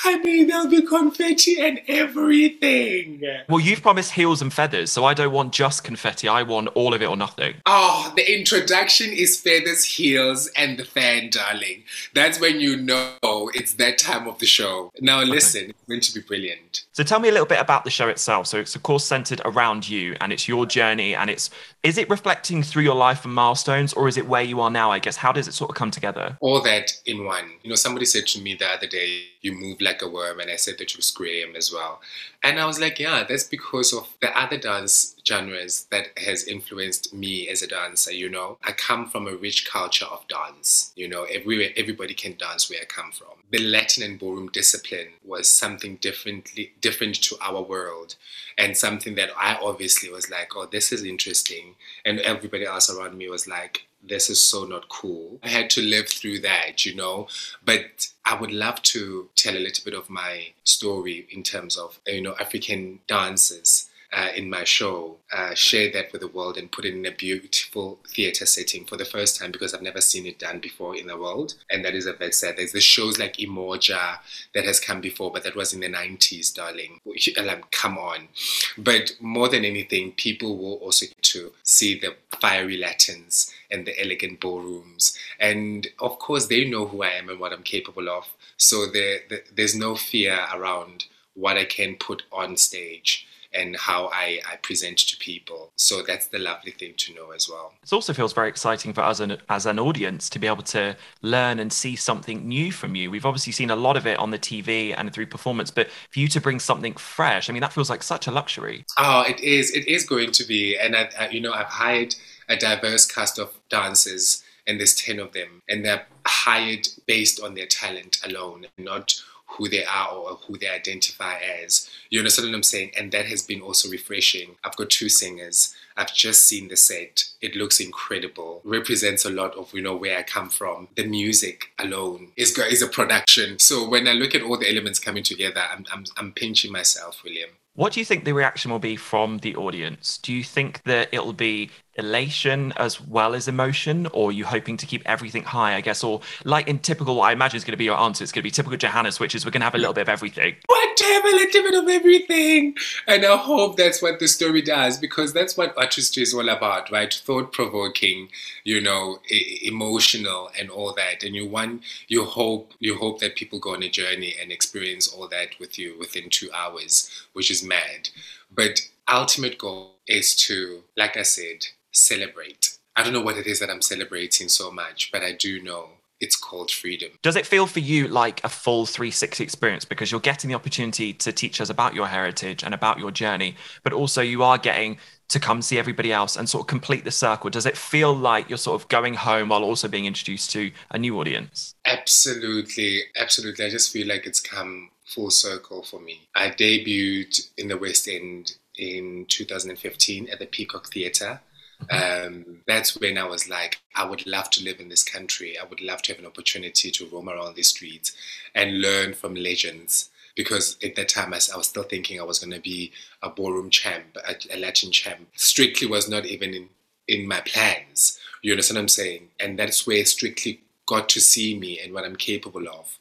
honey, 0.05 0.43
there'll 0.43 0.69
be 0.69 0.83
confetti 0.83 1.59
and 1.59 1.81
everything. 1.87 3.21
Well, 3.49 3.59
you've 3.59 3.81
promised 3.81 4.11
heels 4.11 4.41
and 4.41 4.53
feathers, 4.53 4.91
so 4.91 5.03
I 5.03 5.13
don't 5.13 5.31
want 5.31 5.51
just 5.51 5.83
confetti. 5.83 6.27
I 6.27 6.43
want 6.43 6.67
all 6.75 6.93
of 6.93 7.01
it 7.01 7.05
or 7.05 7.17
nothing. 7.17 7.55
Oh, 7.65 8.13
the 8.15 8.37
introduction 8.37 9.11
is 9.11 9.39
feathers, 9.39 9.83
heels, 9.83 10.49
and 10.55 10.77
the 10.77 10.85
fan, 10.85 11.29
darling. 11.31 11.83
That's 12.13 12.39
when 12.39 12.59
you 12.59 12.77
know 12.77 13.17
it's 13.53 13.73
that 13.73 13.97
time 13.97 14.27
of 14.27 14.39
the 14.39 14.45
show. 14.45 14.91
Now, 15.01 15.21
listen, 15.23 15.63
okay. 15.63 15.71
it's 15.71 15.87
going 15.87 16.01
to 16.01 16.13
be 16.13 16.21
brilliant. 16.21 16.84
So 16.95 17.03
tell 17.03 17.19
me 17.19 17.27
a 17.27 17.31
little 17.33 17.45
bit 17.45 17.59
about 17.59 17.83
the 17.83 17.89
show 17.89 18.07
itself. 18.07 18.47
So 18.47 18.57
it's 18.57 18.73
of 18.73 18.83
course 18.83 19.03
centered 19.03 19.41
around 19.43 19.89
you 19.89 20.15
and 20.21 20.31
it's 20.31 20.47
your 20.47 20.65
journey 20.65 21.13
and 21.13 21.29
it's 21.29 21.49
is 21.83 21.97
it 21.97 22.09
reflecting 22.09 22.63
through 22.63 22.83
your 22.83 22.95
life 22.95 23.25
and 23.25 23.33
milestones 23.33 23.91
or 23.91 24.07
is 24.07 24.15
it 24.15 24.29
where 24.29 24.41
you 24.41 24.61
are 24.61 24.71
now, 24.71 24.91
I 24.91 24.99
guess? 24.99 25.17
How 25.17 25.33
does 25.33 25.49
it 25.49 25.53
sort 25.53 25.69
of 25.69 25.75
come 25.75 25.91
together? 25.91 26.37
All 26.39 26.61
that 26.61 26.93
in 27.05 27.25
one. 27.25 27.51
You 27.63 27.69
know, 27.69 27.75
somebody 27.75 28.05
said 28.05 28.25
to 28.27 28.39
me 28.39 28.55
the 28.55 28.67
other 28.67 28.87
day, 28.87 29.25
you 29.41 29.51
move 29.51 29.81
like 29.81 30.01
a 30.01 30.07
worm 30.09 30.39
and 30.39 30.49
I 30.49 30.55
said 30.55 30.77
that 30.77 30.95
you 30.95 31.01
Graham 31.13 31.57
as 31.57 31.69
well. 31.71 31.99
And 32.43 32.59
I 32.59 32.65
was 32.65 32.79
like, 32.79 32.97
yeah, 32.97 33.25
that's 33.27 33.43
because 33.43 33.93
of 33.93 34.07
the 34.21 34.35
other 34.37 34.57
dance 34.57 35.15
genres 35.27 35.87
that 35.91 36.07
has 36.17 36.45
influenced 36.45 37.13
me 37.13 37.49
as 37.49 37.61
a 37.61 37.67
dancer, 37.67 38.13
you 38.13 38.29
know. 38.29 38.57
I 38.63 38.71
come 38.71 39.09
from 39.09 39.27
a 39.27 39.35
rich 39.35 39.69
culture 39.69 40.05
of 40.05 40.27
dance. 40.27 40.93
You 40.95 41.07
know, 41.07 41.23
everywhere 41.23 41.69
everybody 41.75 42.13
can 42.13 42.37
dance 42.37 42.69
where 42.69 42.79
I 42.81 42.85
come 42.85 43.11
from. 43.11 43.27
The 43.51 43.59
Latin 43.59 44.03
and 44.03 44.19
ballroom 44.19 44.49
discipline 44.49 45.09
was 45.23 45.47
something 45.47 45.97
differently 45.97 46.73
different 46.85 47.15
to 47.15 47.35
our 47.41 47.63
world 47.63 48.13
and 48.59 48.77
something 48.77 49.15
that 49.15 49.31
I 49.35 49.57
obviously 49.59 50.07
was 50.11 50.29
like, 50.29 50.55
oh, 50.55 50.67
this 50.71 50.91
is 50.91 51.03
interesting. 51.03 51.73
And 52.05 52.19
everybody 52.19 52.63
else 52.63 52.91
around 52.91 53.17
me 53.17 53.27
was 53.27 53.47
like, 53.47 53.87
this 54.07 54.29
is 54.29 54.39
so 54.39 54.65
not 54.65 54.87
cool. 54.87 55.39
I 55.41 55.49
had 55.49 55.71
to 55.71 55.81
live 55.81 56.07
through 56.07 56.41
that, 56.41 56.85
you 56.85 56.93
know. 56.95 57.27
But 57.65 58.09
I 58.23 58.35
would 58.39 58.51
love 58.51 58.83
to 58.93 59.29
tell 59.35 59.57
a 59.57 59.65
little 59.65 59.83
bit 59.83 59.95
of 59.95 60.11
my 60.11 60.53
story 60.63 61.27
in 61.31 61.41
terms 61.41 61.75
of, 61.75 61.99
you 62.05 62.21
know, 62.21 62.35
African 62.39 62.99
dances 63.07 63.84
uh, 64.15 64.29
in 64.33 64.49
my 64.49 64.63
show, 64.63 65.17
uh, 65.33 65.53
share 65.53 65.91
that 65.91 66.09
with 66.13 66.21
the 66.21 66.27
world 66.29 66.57
and 66.57 66.71
put 66.71 66.85
it 66.85 66.93
in 66.93 67.05
a 67.05 67.11
beautiful 67.11 67.99
theater 68.07 68.45
setting 68.45 68.85
for 68.85 68.95
the 68.95 69.03
first 69.03 69.37
time 69.37 69.51
because 69.51 69.73
I've 69.73 69.81
never 69.81 69.99
seen 69.99 70.25
it 70.25 70.39
done 70.39 70.59
before 70.59 70.95
in 70.95 71.07
the 71.07 71.17
world. 71.17 71.55
And 71.69 71.83
that 71.83 71.93
is 71.93 72.05
a 72.05 72.13
bit 72.13 72.33
sad. 72.33 72.55
There's 72.55 72.71
the 72.71 72.79
shows 72.79 73.19
like 73.19 73.33
Umoja 73.33 74.19
that 74.53 74.63
has 74.63 74.79
come 74.79 75.01
before, 75.01 75.31
but 75.33 75.43
that 75.43 75.57
was 75.57 75.73
in 75.73 75.81
the 75.81 75.89
90s, 75.89 76.53
darling. 76.53 77.01
Like, 77.05 77.69
come 77.71 77.97
on. 77.97 78.29
But 78.77 79.11
more 79.19 79.49
than 79.49 79.65
anything, 79.65 80.13
people 80.13 80.57
will 80.57 80.75
also 80.75 81.07
get 81.07 81.21
to 81.21 81.51
see 81.63 81.99
the 81.99 82.15
fiery 82.39 82.77
Latins 82.77 83.51
and 83.69 83.85
the 83.85 84.01
elegant 84.01 84.39
ballrooms. 84.39 85.17
And 85.41 85.87
of 85.99 86.19
course, 86.19 86.47
they 86.47 86.69
know 86.69 86.85
who 86.87 87.03
I 87.03 87.09
am 87.09 87.27
and 87.27 87.39
what 87.39 87.51
I'm 87.51 87.63
capable 87.63 88.07
of. 88.07 88.27
So 88.55 88.85
there, 88.85 89.19
there's 89.53 89.75
no 89.75 89.97
fear 89.97 90.39
around 90.53 91.05
what 91.33 91.57
I 91.57 91.65
can 91.65 91.95
put 91.95 92.23
on 92.31 92.55
stage 92.55 93.27
and 93.55 93.75
how 93.75 94.09
I, 94.13 94.39
I 94.49 94.57
present 94.57 94.97
to 94.99 95.17
people. 95.17 95.71
So 95.75 96.01
that's 96.01 96.27
the 96.27 96.39
lovely 96.39 96.71
thing 96.71 96.93
to 96.97 97.13
know 97.13 97.31
as 97.31 97.49
well. 97.49 97.73
It 97.83 97.93
also 97.93 98.13
feels 98.13 98.33
very 98.33 98.49
exciting 98.49 98.93
for 98.93 99.01
us 99.01 99.19
an, 99.19 99.37
as 99.49 99.65
an 99.65 99.79
audience 99.79 100.29
to 100.29 100.39
be 100.39 100.47
able 100.47 100.63
to 100.63 100.95
learn 101.21 101.59
and 101.59 101.71
see 101.71 101.95
something 101.95 102.47
new 102.47 102.71
from 102.71 102.95
you. 102.95 103.09
We've 103.09 103.25
obviously 103.25 103.53
seen 103.53 103.71
a 103.71 103.75
lot 103.75 103.97
of 103.97 104.05
it 104.05 104.19
on 104.19 104.31
the 104.31 104.39
TV 104.39 104.93
and 104.97 105.13
through 105.13 105.27
performance, 105.27 105.71
but 105.71 105.89
for 106.11 106.19
you 106.19 106.27
to 106.29 106.41
bring 106.41 106.59
something 106.59 106.93
fresh, 106.93 107.49
I 107.49 107.53
mean, 107.53 107.61
that 107.61 107.73
feels 107.73 107.89
like 107.89 108.03
such 108.03 108.27
a 108.27 108.31
luxury. 108.31 108.85
Oh, 108.97 109.23
it 109.27 109.39
is. 109.39 109.71
It 109.71 109.87
is 109.87 110.05
going 110.05 110.31
to 110.31 110.43
be. 110.45 110.77
And, 110.77 110.95
I, 110.95 111.09
I, 111.19 111.29
you 111.29 111.41
know, 111.41 111.53
I've 111.53 111.67
hired 111.67 112.15
a 112.49 112.55
diverse 112.55 113.05
cast 113.05 113.39
of 113.39 113.53
dancers 113.69 114.43
and 114.67 114.79
there's 114.79 114.95
10 114.95 115.19
of 115.19 115.33
them 115.33 115.61
and 115.69 115.85
they're 115.85 116.05
hired 116.25 116.87
based 117.05 117.41
on 117.41 117.55
their 117.55 117.67
talent 117.67 118.19
alone, 118.25 118.67
not 118.77 119.21
who 119.57 119.69
they 119.69 119.85
are 119.85 120.09
or 120.09 120.35
who 120.47 120.57
they 120.57 120.67
identify 120.67 121.37
as. 121.39 121.89
You 122.09 122.19
understand 122.19 122.49
what 122.49 122.55
I'm 122.55 122.63
saying? 122.63 122.91
And 122.97 123.11
that 123.11 123.25
has 123.25 123.41
been 123.41 123.61
also 123.61 123.89
refreshing. 123.89 124.55
I've 124.63 124.75
got 124.75 124.89
two 124.89 125.09
singers. 125.09 125.73
I've 125.97 126.13
just 126.13 126.45
seen 126.45 126.67
the 126.67 126.75
set. 126.75 127.25
It 127.41 127.55
looks 127.55 127.79
incredible. 127.79 128.61
Represents 128.63 129.25
a 129.25 129.29
lot 129.29 129.55
of 129.55 129.73
you 129.73 129.81
know 129.81 129.95
where 129.95 130.17
I 130.17 130.23
come 130.23 130.49
from. 130.49 130.89
The 130.95 131.05
music 131.05 131.71
alone 131.79 132.31
is 132.35 132.57
is 132.57 132.81
a 132.81 132.87
production. 132.87 133.59
So 133.59 133.87
when 133.87 134.07
I 134.07 134.13
look 134.13 134.35
at 134.35 134.43
all 134.43 134.57
the 134.57 134.69
elements 134.69 134.99
coming 134.99 135.23
together, 135.23 135.61
I'm 135.71 135.85
I'm, 135.91 136.05
I'm 136.17 136.31
pinching 136.33 136.71
myself, 136.71 137.21
William. 137.23 137.49
What 137.75 137.91
do 137.91 137.99
you 137.99 138.05
think 138.05 138.23
the 138.23 138.33
reaction 138.33 138.71
will 138.71 138.79
be 138.79 138.95
from 138.95 139.39
the 139.39 139.55
audience? 139.57 140.17
Do 140.17 140.33
you 140.33 140.45
think 140.45 140.81
that 140.83 141.09
it'll 141.11 141.33
be 141.33 141.71
elation 141.97 142.73
as 142.77 142.99
well 143.01 143.33
as 143.33 143.47
emotion, 143.47 144.07
or 144.13 144.29
are 144.29 144.31
you 144.31 144.45
hoping 144.45 144.77
to 144.77 144.85
keep 144.85 145.01
everything 145.05 145.43
high, 145.43 145.75
I 145.75 145.81
guess? 145.81 146.03
Or 146.03 146.21
like 146.43 146.67
in 146.67 146.79
typical, 146.79 147.21
I 147.21 147.31
imagine 147.31 147.57
is 147.57 147.63
going 147.63 147.73
to 147.73 147.77
be 147.77 147.85
your 147.85 147.97
answer, 147.97 148.23
it's 148.23 148.31
going 148.31 148.41
to 148.41 148.43
be 148.43 148.51
typical 148.51 148.77
Johannes, 148.77 149.19
which 149.19 149.35
is 149.35 149.45
we're 149.45 149.51
going 149.51 149.61
to 149.61 149.65
have 149.65 149.75
a 149.75 149.77
little 149.77 149.93
bit 149.93 150.01
of 150.01 150.09
everything. 150.09 150.55
What 150.65 150.97
to 150.97 151.03
have 151.03 151.25
a 151.25 151.29
little 151.29 151.63
bit 151.63 151.73
of 151.73 151.89
everything. 151.89 152.75
And 153.07 153.25
I 153.25 153.37
hope 153.37 153.77
that's 153.77 154.01
what 154.01 154.19
the 154.19 154.27
story 154.27 154.61
does, 154.61 154.97
because 154.97 155.33
that's 155.33 155.57
what 155.57 155.77
artistry 155.77 156.23
is 156.23 156.33
all 156.33 156.49
about, 156.49 156.91
right? 156.91 157.13
Thought 157.13 157.53
provoking, 157.53 158.29
you 158.63 158.81
know, 158.81 159.19
emotional 159.61 160.49
and 160.59 160.69
all 160.69 160.93
that. 160.93 161.23
And 161.23 161.35
you 161.35 161.47
want, 161.47 161.83
you 162.07 162.25
hope, 162.25 162.73
you 162.79 162.97
hope 162.97 163.19
that 163.19 163.35
people 163.35 163.59
go 163.59 163.73
on 163.73 163.83
a 163.83 163.89
journey 163.89 164.35
and 164.41 164.51
experience 164.51 165.07
all 165.07 165.27
that 165.29 165.59
with 165.59 165.77
you 165.79 165.97
within 165.99 166.29
two 166.29 166.49
hours, 166.53 167.09
which 167.33 167.49
is 167.49 167.63
mad. 167.63 168.09
But 168.53 168.81
ultimate 169.07 169.57
goal 169.57 169.94
is 170.07 170.35
to, 170.35 170.83
like 170.95 171.17
I 171.17 171.23
said, 171.23 171.67
celebrate. 171.91 172.77
I 172.95 173.03
don't 173.03 173.13
know 173.13 173.21
what 173.21 173.37
it 173.37 173.47
is 173.47 173.59
that 173.59 173.69
I'm 173.69 173.81
celebrating 173.81 174.47
so 174.47 174.71
much, 174.71 175.11
but 175.11 175.21
I 175.21 175.33
do 175.33 175.61
know 175.61 175.89
it's 176.21 176.35
called 176.35 176.71
freedom. 176.71 177.11
Does 177.21 177.35
it 177.35 177.45
feel 177.45 177.67
for 177.67 177.79
you 177.79 178.07
like 178.07 178.43
a 178.43 178.49
full 178.49 178.85
360 178.85 179.43
experience 179.43 179.83
because 179.83 180.11
you're 180.11 180.21
getting 180.21 180.49
the 180.49 180.55
opportunity 180.55 181.13
to 181.13 181.31
teach 181.31 181.59
us 181.59 181.69
about 181.69 181.93
your 181.93 182.07
heritage 182.07 182.63
and 182.63 182.73
about 182.73 182.99
your 182.99 183.11
journey, 183.11 183.55
but 183.83 183.91
also 183.91 184.21
you 184.21 184.41
are 184.41 184.57
getting 184.57 184.97
to 185.27 185.39
come 185.39 185.61
see 185.61 185.77
everybody 185.77 186.13
else 186.13 186.37
and 186.37 186.47
sort 186.47 186.61
of 186.61 186.67
complete 186.67 187.03
the 187.03 187.11
circle? 187.11 187.49
Does 187.49 187.65
it 187.65 187.75
feel 187.75 188.15
like 188.15 188.49
you're 188.49 188.57
sort 188.57 188.81
of 188.81 188.87
going 188.87 189.15
home 189.15 189.49
while 189.49 189.63
also 189.63 189.87
being 189.87 190.05
introduced 190.05 190.51
to 190.51 190.71
a 190.91 190.97
new 190.97 191.19
audience? 191.19 191.75
Absolutely, 191.85 193.01
absolutely. 193.17 193.65
I 193.65 193.69
just 193.69 193.91
feel 193.91 194.07
like 194.07 194.25
it's 194.25 194.39
come 194.39 194.89
full 195.05 195.31
circle 195.31 195.83
for 195.83 195.99
me. 195.99 196.27
I 196.35 196.49
debuted 196.49 197.49
in 197.57 197.67
the 197.67 197.77
West 197.77 198.07
End 198.07 198.55
in 198.77 199.25
2015 199.27 200.29
at 200.29 200.39
the 200.39 200.45
Peacock 200.45 200.91
Theatre. 200.91 201.41
Um, 201.89 202.61
that's 202.67 202.97
when 202.99 203.17
I 203.17 203.25
was 203.25 203.49
like, 203.49 203.79
I 203.95 204.05
would 204.05 204.25
love 204.25 204.49
to 204.51 204.63
live 204.63 204.79
in 204.79 204.89
this 204.89 205.03
country. 205.03 205.57
I 205.59 205.65
would 205.65 205.81
love 205.81 206.01
to 206.03 206.13
have 206.13 206.19
an 206.19 206.25
opportunity 206.25 206.89
to 206.91 207.07
roam 207.07 207.29
around 207.29 207.55
these 207.55 207.69
streets 207.69 208.13
and 208.53 208.81
learn 208.81 209.13
from 209.13 209.35
legends. 209.35 210.09
Because 210.35 210.77
at 210.83 210.95
that 210.95 211.09
time, 211.09 211.33
I, 211.33 211.39
I 211.53 211.57
was 211.57 211.67
still 211.67 211.83
thinking 211.83 212.19
I 212.19 212.23
was 212.23 212.39
going 212.39 212.53
to 212.53 212.59
be 212.59 212.91
a 213.21 213.29
ballroom 213.29 213.69
champ, 213.69 214.17
a, 214.27 214.35
a 214.53 214.57
Latin 214.57 214.91
champ. 214.91 215.27
Strictly 215.35 215.87
was 215.87 216.09
not 216.09 216.25
even 216.25 216.53
in, 216.53 216.69
in 217.07 217.27
my 217.27 217.41
plans. 217.41 218.19
You 218.41 218.51
understand 218.53 218.77
what 218.77 218.81
I'm 218.81 218.87
saying? 218.89 219.29
And 219.39 219.57
that's 219.57 219.87
where 219.87 220.03
Strictly 220.05 220.61
got 220.85 221.09
to 221.09 221.19
see 221.19 221.57
me 221.57 221.79
and 221.79 221.93
what 221.93 222.05
I'm 222.05 222.15
capable 222.15 222.67
of. 222.67 222.97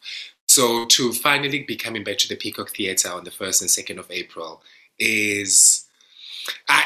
So 0.47 0.85
to 0.87 1.13
finally 1.13 1.65
be 1.65 1.77
coming 1.77 2.05
back 2.05 2.19
to 2.19 2.29
the 2.29 2.37
Peacock 2.37 2.71
Theatre 2.71 3.11
on 3.11 3.25
the 3.25 3.31
1st 3.31 3.63
and 3.63 3.71
2nd 3.71 3.99
of 3.99 4.11
April 4.11 4.63
is 4.99 5.87
I 6.69 6.85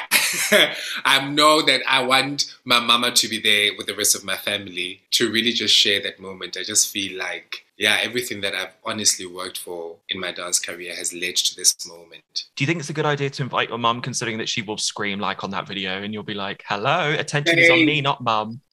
I 1.05 1.29
know 1.29 1.63
that 1.63 1.83
I 1.89 2.03
want 2.03 2.55
my 2.65 2.81
mama 2.81 3.13
to 3.13 3.29
be 3.29 3.41
there 3.41 3.73
with 3.77 3.87
the 3.87 3.95
rest 3.95 4.15
of 4.15 4.25
my 4.25 4.37
family 4.37 5.03
to 5.13 5.31
really 5.31 5.53
just 5.53 5.75
share 5.75 6.03
that 6.03 6.21
moment. 6.21 6.57
I 6.59 6.63
just 6.63 6.91
feel 6.91 7.19
like 7.19 7.65
yeah, 7.77 7.99
everything 8.03 8.41
that 8.41 8.55
I've 8.55 8.75
honestly 8.85 9.25
worked 9.25 9.59
for 9.59 9.97
in 10.09 10.19
my 10.19 10.33
dance 10.33 10.59
career 10.59 10.95
has 10.97 11.13
led 11.13 11.37
to 11.37 11.55
this 11.55 11.87
moment. 11.87 12.47
Do 12.57 12.65
you 12.65 12.67
think 12.67 12.81
it's 12.81 12.91
a 12.91 12.93
good 12.93 13.07
idea 13.07 13.31
to 13.31 13.43
invite 13.43 13.69
your 13.69 13.79
mum, 13.79 14.01
considering 14.01 14.39
that 14.39 14.49
she 14.49 14.63
will 14.63 14.79
scream 14.79 15.21
like 15.21 15.45
on 15.45 15.51
that 15.51 15.69
video, 15.69 16.03
and 16.03 16.13
you'll 16.13 16.25
be 16.25 16.35
like, 16.35 16.65
"Hello, 16.67 17.13
attention 17.13 17.57
hey. 17.57 17.65
is 17.65 17.71
on 17.71 17.87
me, 17.87 18.01
not 18.01 18.21
mum." 18.21 18.61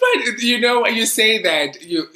But 0.00 0.42
you 0.42 0.60
know, 0.60 0.82
when 0.82 0.94
you 0.94 1.06
say 1.06 1.42
that, 1.42 1.82
you 1.82 2.08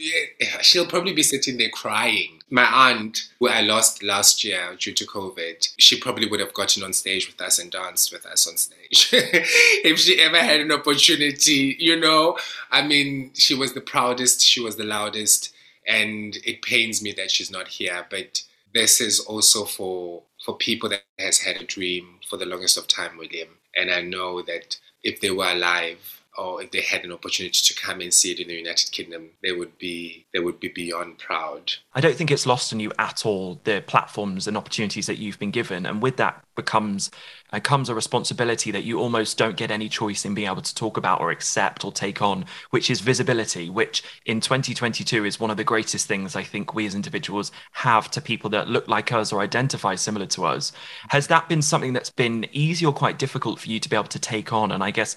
she'll 0.62 0.86
probably 0.86 1.12
be 1.12 1.22
sitting 1.22 1.58
there 1.58 1.68
crying. 1.70 2.40
My 2.54 2.90
aunt, 2.92 3.30
who 3.40 3.48
I 3.48 3.62
lost 3.62 4.04
last 4.04 4.44
year 4.44 4.76
due 4.78 4.92
to 4.92 5.04
COVID, 5.04 5.74
she 5.76 5.98
probably 5.98 6.28
would 6.28 6.38
have 6.38 6.54
gotten 6.54 6.84
on 6.84 6.92
stage 6.92 7.26
with 7.26 7.40
us 7.40 7.58
and 7.58 7.68
danced 7.68 8.12
with 8.12 8.24
us 8.24 8.46
on 8.46 8.56
stage 8.56 9.10
if 9.12 9.98
she 9.98 10.20
ever 10.20 10.38
had 10.38 10.60
an 10.60 10.70
opportunity. 10.70 11.76
You 11.80 11.98
know, 11.98 12.38
I 12.70 12.86
mean, 12.86 13.32
she 13.34 13.56
was 13.56 13.72
the 13.74 13.80
proudest, 13.80 14.40
she 14.40 14.60
was 14.60 14.76
the 14.76 14.84
loudest, 14.84 15.52
and 15.84 16.36
it 16.44 16.62
pains 16.62 17.02
me 17.02 17.10
that 17.14 17.32
she's 17.32 17.50
not 17.50 17.66
here. 17.66 18.06
But 18.08 18.44
this 18.72 19.00
is 19.00 19.18
also 19.18 19.64
for 19.64 20.22
for 20.44 20.56
people 20.56 20.88
that 20.90 21.02
has 21.18 21.38
had 21.38 21.56
a 21.56 21.64
dream 21.64 22.20
for 22.30 22.36
the 22.36 22.46
longest 22.46 22.78
of 22.78 22.86
time, 22.86 23.18
William. 23.18 23.48
And 23.74 23.90
I 23.90 24.00
know 24.00 24.42
that 24.42 24.78
if 25.02 25.20
they 25.20 25.32
were 25.32 25.50
alive, 25.50 26.22
or 26.36 26.62
if 26.62 26.70
they 26.70 26.80
had 26.80 27.04
an 27.04 27.12
opportunity 27.12 27.60
to 27.62 27.74
come 27.74 28.00
and 28.00 28.12
see 28.12 28.32
it 28.32 28.40
in 28.40 28.48
the 28.48 28.54
United 28.54 28.92
Kingdom, 28.92 29.30
they 29.42 29.52
would 29.52 29.78
be 29.78 30.26
they 30.32 30.40
would 30.40 30.60
be 30.60 30.68
beyond 30.68 31.18
proud. 31.18 31.72
I 31.94 32.00
don't 32.00 32.16
think 32.16 32.30
it's 32.30 32.46
lost 32.46 32.72
on 32.72 32.80
you 32.80 32.92
at 32.98 33.24
all 33.24 33.60
the 33.64 33.82
platforms 33.86 34.46
and 34.46 34.56
opportunities 34.56 35.06
that 35.06 35.18
you've 35.18 35.38
been 35.38 35.50
given, 35.50 35.86
and 35.86 36.02
with 36.02 36.16
that 36.18 36.43
becomes 36.54 37.10
uh, 37.52 37.60
comes 37.60 37.88
a 37.88 37.94
responsibility 37.94 38.70
that 38.72 38.82
you 38.82 38.98
almost 38.98 39.38
don't 39.38 39.56
get 39.56 39.70
any 39.70 39.88
choice 39.88 40.24
in 40.24 40.34
being 40.34 40.48
able 40.48 40.62
to 40.62 40.74
talk 40.74 40.96
about 40.96 41.20
or 41.20 41.30
accept 41.30 41.84
or 41.84 41.92
take 41.92 42.20
on, 42.20 42.44
which 42.70 42.90
is 42.90 43.00
visibility, 43.00 43.70
which 43.70 44.02
in 44.26 44.40
2022 44.40 45.24
is 45.24 45.38
one 45.38 45.50
of 45.50 45.56
the 45.56 45.64
greatest 45.64 46.08
things 46.08 46.34
I 46.34 46.42
think 46.42 46.74
we 46.74 46.86
as 46.86 46.94
individuals 46.94 47.52
have 47.72 48.10
to 48.12 48.20
people 48.20 48.50
that 48.50 48.68
look 48.68 48.88
like 48.88 49.12
us 49.12 49.32
or 49.32 49.40
identify 49.40 49.94
similar 49.94 50.26
to 50.26 50.46
us. 50.46 50.72
Has 51.10 51.28
that 51.28 51.48
been 51.48 51.62
something 51.62 51.92
that's 51.92 52.10
been 52.10 52.46
easy 52.52 52.84
or 52.84 52.92
quite 52.92 53.18
difficult 53.18 53.60
for 53.60 53.68
you 53.68 53.78
to 53.78 53.88
be 53.88 53.96
able 53.96 54.08
to 54.08 54.18
take 54.18 54.52
on? 54.52 54.72
And 54.72 54.82
I 54.82 54.90
guess 54.90 55.16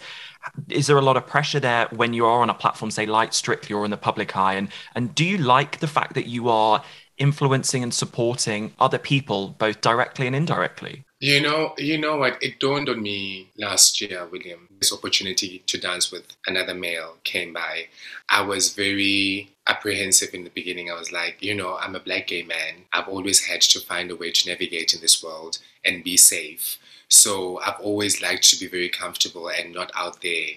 is 0.70 0.88
there 0.88 0.98
a 0.98 1.02
lot 1.02 1.18
of 1.18 1.26
pressure 1.26 1.60
there 1.60 1.88
when 1.92 2.14
you 2.14 2.26
are 2.26 2.42
on 2.42 2.50
a 2.50 2.54
platform, 2.54 2.92
say 2.92 3.06
like 3.06 3.34
Strictly 3.34 3.74
or 3.76 3.84
in 3.86 3.92
the 3.92 3.98
public 3.98 4.38
eye? 4.38 4.54
And 4.54 4.70
and 4.96 5.14
do 5.16 5.26
you 5.26 5.38
like 5.38 5.80
the 5.80 5.88
fact 5.88 6.14
that 6.14 6.28
you 6.28 6.50
are 6.50 6.84
influencing 7.18 7.84
and 7.84 7.94
supporting 7.94 8.74
other 8.80 9.00
people, 9.00 9.50
both 9.58 9.82
directly 9.82 10.28
and 10.28 10.36
indirectly? 10.36 11.04
You 11.20 11.42
know, 11.42 11.74
you 11.80 11.98
know 11.98 12.18
what? 12.18 12.38
It 12.44 12.60
dawned 12.60 12.90
on 12.90 13.02
me 13.02 13.50
last 13.58 14.00
year, 14.00 14.28
William. 14.32 14.68
This 14.80 14.94
opportunity 14.94 15.64
to 15.66 15.78
dance 15.80 16.12
with 16.12 16.36
another 16.46 16.76
male 16.76 17.16
came 17.24 17.54
by. 17.54 17.88
I 18.30 18.42
was 18.42 18.74
very 18.74 19.50
apprehensive 19.66 20.36
in 20.36 20.44
the 20.44 20.52
beginning. 20.52 20.92
I 20.92 21.00
was 21.00 21.12
like, 21.12 21.42
you 21.42 21.56
know, 21.56 21.76
I'm 21.78 21.96
a 21.96 22.00
black 22.00 22.28
gay 22.28 22.44
man. 22.44 22.86
I've 22.94 23.08
always 23.08 23.44
had 23.46 23.62
to 23.62 23.80
find 23.80 24.12
a 24.12 24.16
way 24.16 24.32
to 24.32 24.50
navigate 24.50 24.94
in 24.94 25.02
this 25.02 25.24
world 25.24 25.58
and 25.84 26.04
be 26.04 26.18
safe. 26.18 26.78
So 27.10 27.60
I've 27.62 27.80
always 27.80 28.22
liked 28.22 28.48
to 28.52 28.60
be 28.60 28.68
very 28.68 28.90
comfortable 28.90 29.50
and 29.50 29.74
not 29.74 29.92
out 29.96 30.22
there. 30.22 30.50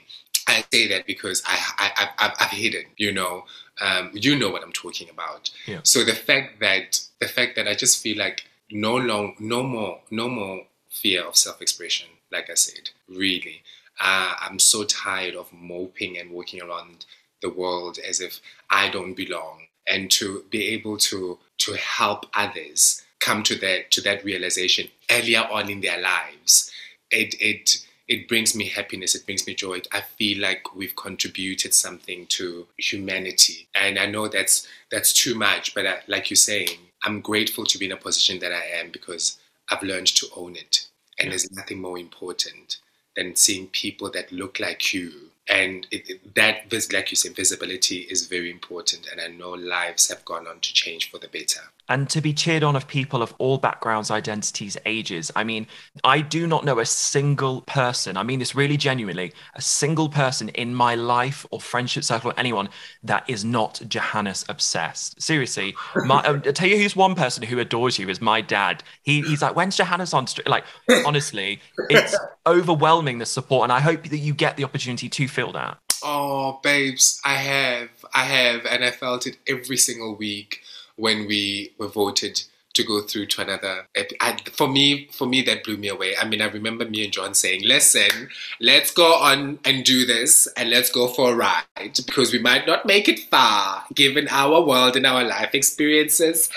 I 0.46 0.64
say 0.72 0.88
that 0.88 1.06
because 1.06 1.42
I, 1.46 1.58
I, 1.78 2.08
I 2.18 2.32
I've 2.38 2.50
hidden, 2.50 2.84
you 2.98 3.12
know, 3.12 3.44
um, 3.80 4.10
you 4.12 4.36
know 4.38 4.50
what 4.50 4.62
I'm 4.62 4.72
talking 4.72 5.08
about. 5.08 5.50
Yeah. 5.66 5.80
So 5.84 6.04
the 6.04 6.14
fact 6.14 6.60
that 6.60 7.00
the 7.20 7.28
fact 7.28 7.56
that 7.56 7.66
I 7.66 7.74
just 7.74 8.02
feel 8.02 8.18
like 8.18 8.44
no 8.70 8.96
long, 8.96 9.36
no 9.38 9.62
more, 9.62 10.00
no 10.10 10.28
more 10.28 10.66
fear 10.88 11.24
of 11.24 11.36
self-expression. 11.36 12.08
Like 12.32 12.50
I 12.50 12.54
said, 12.54 12.90
really, 13.08 13.62
uh, 14.00 14.34
I'm 14.40 14.58
so 14.58 14.84
tired 14.84 15.34
of 15.34 15.52
moping 15.52 16.18
and 16.18 16.30
walking 16.30 16.62
around 16.62 17.06
the 17.42 17.50
world 17.50 17.98
as 18.06 18.20
if 18.20 18.40
I 18.70 18.88
don't 18.90 19.14
belong, 19.14 19.66
and 19.88 20.10
to 20.12 20.44
be 20.50 20.68
able 20.68 20.96
to 20.98 21.38
to 21.58 21.72
help 21.74 22.26
others 22.34 23.02
come 23.18 23.42
to 23.44 23.54
that 23.56 23.90
to 23.92 24.00
that 24.02 24.24
realization 24.24 24.88
earlier 25.10 25.46
on 25.50 25.70
in 25.70 25.80
their 25.80 26.00
lives. 26.00 26.70
It 27.10 27.34
it 27.40 27.86
it 28.08 28.28
brings 28.28 28.54
me 28.56 28.68
happiness. 28.68 29.14
It 29.14 29.24
brings 29.24 29.46
me 29.46 29.54
joy. 29.54 29.80
I 29.92 30.00
feel 30.00 30.40
like 30.40 30.74
we've 30.74 30.96
contributed 30.96 31.74
something 31.74 32.26
to 32.26 32.66
humanity, 32.76 33.68
and 33.74 33.98
I 33.98 34.06
know 34.06 34.28
that's 34.28 34.66
that's 34.90 35.12
too 35.12 35.34
much. 35.34 35.74
But 35.74 35.86
I, 35.86 36.00
like 36.06 36.30
you're 36.30 36.36
saying, 36.36 36.78
I'm 37.04 37.20
grateful 37.20 37.64
to 37.64 37.78
be 37.78 37.86
in 37.86 37.92
a 37.92 37.96
position 37.96 38.38
that 38.40 38.52
I 38.52 38.62
am 38.80 38.90
because 38.90 39.38
I've 39.70 39.82
learned 39.82 40.08
to 40.08 40.26
own 40.36 40.56
it. 40.56 40.86
And 41.18 41.26
Yeah. 41.26 41.30
there's 41.30 41.50
nothing 41.50 41.80
more 41.80 41.98
important 41.98 42.78
than 43.16 43.36
seeing 43.36 43.68
people 43.68 44.10
that 44.10 44.32
look 44.32 44.60
like 44.60 44.92
you. 44.94 45.30
And 45.48 45.86
it, 45.90 46.08
it- 46.08 46.34
that, 46.34 46.70
vis- 46.70 46.92
like 46.92 47.10
you 47.10 47.16
said, 47.16 47.34
visibility 47.34 47.98
is 48.02 48.26
very 48.26 48.50
important. 48.50 49.06
And 49.10 49.20
I 49.20 49.28
know 49.28 49.50
lives 49.50 50.08
have 50.08 50.24
gone 50.24 50.46
on 50.46 50.60
to 50.60 50.72
change 50.72 51.10
for 51.10 51.18
the 51.18 51.28
better. 51.28 51.60
And 51.90 52.08
to 52.08 52.20
be 52.20 52.32
cheered 52.32 52.62
on 52.62 52.76
of 52.76 52.86
people 52.86 53.20
of 53.20 53.34
all 53.38 53.58
backgrounds, 53.58 54.12
identities, 54.12 54.76
ages. 54.86 55.30
I 55.34 55.42
mean, 55.42 55.66
I 56.04 56.20
do 56.20 56.46
not 56.46 56.64
know 56.64 56.78
a 56.78 56.86
single 56.86 57.62
person, 57.62 58.16
I 58.16 58.22
mean 58.22 58.38
this 58.38 58.54
really 58.54 58.76
genuinely, 58.76 59.32
a 59.54 59.60
single 59.60 60.08
person 60.08 60.50
in 60.50 60.72
my 60.72 60.94
life 60.94 61.44
or 61.50 61.60
friendship 61.60 62.04
circle 62.04 62.30
or 62.30 62.34
anyone 62.38 62.68
that 63.02 63.28
is 63.28 63.44
not 63.44 63.82
Johannes 63.88 64.44
obsessed. 64.48 65.20
Seriously, 65.20 65.74
my, 66.06 66.22
um, 66.22 66.42
I'll 66.46 66.52
tell 66.52 66.68
you 66.68 66.78
who's 66.78 66.94
one 66.94 67.16
person 67.16 67.42
who 67.42 67.58
adores 67.58 67.98
you 67.98 68.08
is 68.08 68.20
my 68.20 68.40
dad. 68.40 68.84
He, 69.02 69.22
he's 69.22 69.42
like, 69.42 69.56
when's 69.56 69.76
Johannes 69.76 70.14
on? 70.14 70.28
Str-? 70.28 70.42
Like, 70.46 70.64
honestly, 71.04 71.60
it's 71.90 72.16
overwhelming 72.46 73.18
the 73.18 73.26
support, 73.26 73.64
and 73.64 73.72
I 73.72 73.80
hope 73.80 74.04
that 74.04 74.18
you 74.18 74.32
get 74.32 74.56
the 74.56 74.62
opportunity 74.62 75.08
to 75.08 75.26
feel 75.26 75.52
that. 75.52 75.76
Oh, 76.04 76.60
babes, 76.62 77.20
I 77.24 77.34
have, 77.34 77.88
I 78.14 78.24
have, 78.24 78.64
and 78.64 78.84
I 78.84 78.92
felt 78.92 79.26
it 79.26 79.38
every 79.48 79.76
single 79.76 80.16
week 80.16 80.62
when 81.00 81.26
we 81.26 81.72
were 81.78 81.88
voted 81.88 82.42
to 82.72 82.84
go 82.84 83.00
through 83.00 83.26
to 83.26 83.42
another. 83.42 83.88
I, 84.20 84.36
for 84.52 84.68
me, 84.68 85.08
for 85.10 85.26
me, 85.26 85.42
that 85.42 85.64
blew 85.64 85.76
me 85.76 85.88
away. 85.88 86.14
I 86.16 86.24
mean, 86.24 86.40
I 86.40 86.46
remember 86.46 86.84
me 86.84 87.02
and 87.04 87.12
John 87.12 87.34
saying, 87.34 87.62
"Listen, 87.64 88.28
let's 88.60 88.92
go 88.92 89.14
on 89.14 89.58
and 89.64 89.84
do 89.84 90.06
this, 90.06 90.46
and 90.56 90.70
let's 90.70 90.90
go 90.90 91.08
for 91.08 91.32
a 91.32 91.34
ride 91.34 91.94
because 92.06 92.32
we 92.32 92.38
might 92.38 92.66
not 92.66 92.86
make 92.86 93.08
it 93.08 93.28
far 93.28 93.84
given 93.94 94.28
our 94.30 94.60
world 94.62 94.94
and 94.96 95.06
our 95.06 95.24
life 95.24 95.54
experiences, 95.54 96.48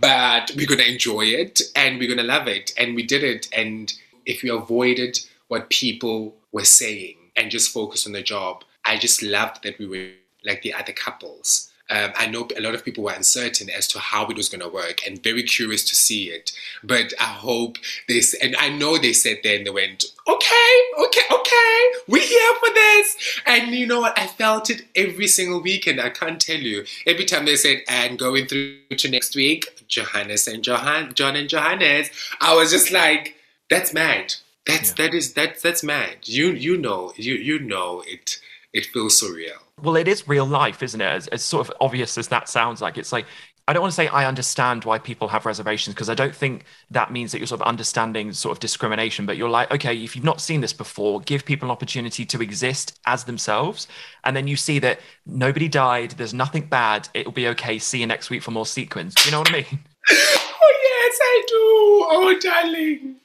but 0.00 0.50
we're 0.56 0.66
gonna 0.66 0.84
enjoy 0.84 1.26
it 1.26 1.60
and 1.76 1.98
we're 1.98 2.08
gonna 2.08 2.22
love 2.22 2.48
it." 2.48 2.72
And 2.78 2.94
we 2.94 3.02
did 3.02 3.22
it. 3.22 3.48
And 3.52 3.92
if 4.24 4.42
we 4.42 4.48
avoided 4.48 5.18
what 5.48 5.68
people 5.68 6.36
were 6.50 6.64
saying 6.64 7.16
and 7.36 7.50
just 7.50 7.72
focused 7.72 8.06
on 8.06 8.14
the 8.14 8.22
job, 8.22 8.64
I 8.86 8.96
just 8.96 9.22
loved 9.22 9.64
that 9.64 9.78
we 9.78 9.86
were 9.86 10.08
like 10.44 10.62
the 10.62 10.72
other 10.72 10.92
couples. 10.92 11.68
Um, 11.90 12.12
I 12.16 12.26
know 12.26 12.46
a 12.56 12.60
lot 12.60 12.74
of 12.74 12.84
people 12.84 13.04
were 13.04 13.12
uncertain 13.12 13.70
as 13.70 13.88
to 13.88 13.98
how 13.98 14.26
it 14.26 14.36
was 14.36 14.48
going 14.48 14.60
to 14.60 14.68
work 14.68 15.06
and 15.06 15.22
very 15.22 15.42
curious 15.42 15.84
to 15.86 15.96
see 15.96 16.26
it. 16.26 16.52
But 16.84 17.14
I 17.18 17.24
hope 17.24 17.78
this, 18.08 18.34
and 18.34 18.54
I 18.56 18.68
know 18.68 18.98
they 18.98 19.14
said 19.14 19.38
there 19.42 19.56
and 19.56 19.66
they 19.66 19.70
went, 19.70 20.04
okay, 20.26 20.82
okay, 20.98 21.22
okay, 21.32 21.86
we're 22.06 22.26
here 22.26 22.54
for 22.60 22.74
this. 22.74 23.40
And 23.46 23.74
you 23.74 23.86
know 23.86 24.00
what? 24.00 24.18
I 24.18 24.26
felt 24.26 24.68
it 24.68 24.82
every 24.94 25.26
single 25.26 25.62
weekend. 25.62 26.00
I 26.00 26.10
can't 26.10 26.40
tell 26.40 26.58
you. 26.60 26.84
Every 27.06 27.24
time 27.24 27.46
they 27.46 27.56
said, 27.56 27.78
and 27.88 28.18
going 28.18 28.46
through 28.46 28.80
to 28.90 29.10
next 29.10 29.34
week, 29.34 29.84
Johannes 29.88 30.46
and 30.46 30.66
Johan, 30.66 31.14
John 31.14 31.36
and 31.36 31.48
Johannes, 31.48 32.10
I 32.40 32.54
was 32.54 32.70
just 32.70 32.90
like, 32.92 33.36
that's 33.70 33.94
mad. 33.94 34.34
That's 34.66 34.92
that 34.92 35.14
is 35.14 35.32
that's 35.32 35.62
that's 35.62 35.82
mad. 35.82 36.16
You 36.24 36.50
you 36.50 36.76
know 36.76 37.14
you 37.16 37.34
you 37.34 37.58
know 37.58 38.04
it 38.06 38.38
it 38.72 38.86
feels 38.86 39.20
surreal. 39.20 39.58
Well, 39.80 39.96
it 39.96 40.08
is 40.08 40.26
real 40.28 40.46
life, 40.46 40.82
isn't 40.82 41.00
it? 41.00 41.04
As, 41.04 41.28
as 41.28 41.44
sort 41.44 41.68
of 41.68 41.74
obvious 41.80 42.18
as 42.18 42.28
that 42.28 42.48
sounds 42.48 42.80
like, 42.82 42.98
it's 42.98 43.12
like 43.12 43.26
I 43.66 43.74
don't 43.74 43.82
want 43.82 43.92
to 43.92 43.96
say 43.96 44.08
I 44.08 44.26
understand 44.26 44.84
why 44.86 44.98
people 44.98 45.28
have 45.28 45.44
reservations 45.44 45.94
because 45.94 46.08
I 46.08 46.14
don't 46.14 46.34
think 46.34 46.64
that 46.90 47.12
means 47.12 47.32
that 47.32 47.38
you're 47.38 47.46
sort 47.46 47.60
of 47.60 47.66
understanding 47.66 48.32
sort 48.32 48.52
of 48.56 48.60
discrimination. 48.60 49.26
But 49.26 49.36
you're 49.36 49.50
like, 49.50 49.70
okay, 49.70 49.94
if 50.02 50.16
you've 50.16 50.24
not 50.24 50.40
seen 50.40 50.62
this 50.62 50.72
before, 50.72 51.20
give 51.20 51.44
people 51.44 51.68
an 51.68 51.70
opportunity 51.72 52.24
to 52.24 52.40
exist 52.40 52.98
as 53.04 53.24
themselves, 53.24 53.86
and 54.24 54.34
then 54.34 54.48
you 54.48 54.56
see 54.56 54.78
that 54.78 55.00
nobody 55.26 55.68
died, 55.68 56.12
there's 56.12 56.32
nothing 56.32 56.64
bad, 56.66 57.10
it'll 57.12 57.30
be 57.32 57.46
okay. 57.48 57.78
See 57.78 58.00
you 58.00 58.06
next 58.06 58.30
week 58.30 58.42
for 58.42 58.52
more 58.52 58.64
sequence. 58.66 59.14
Do 59.14 59.28
you 59.28 59.32
know 59.32 59.40
what 59.40 59.50
I 59.50 59.52
mean? 59.52 59.80
Oh 60.60 60.74
yes, 60.82 61.18
I 61.22 61.42
do. 61.46 61.56
Oh 62.10 62.38
darling. 62.40 63.16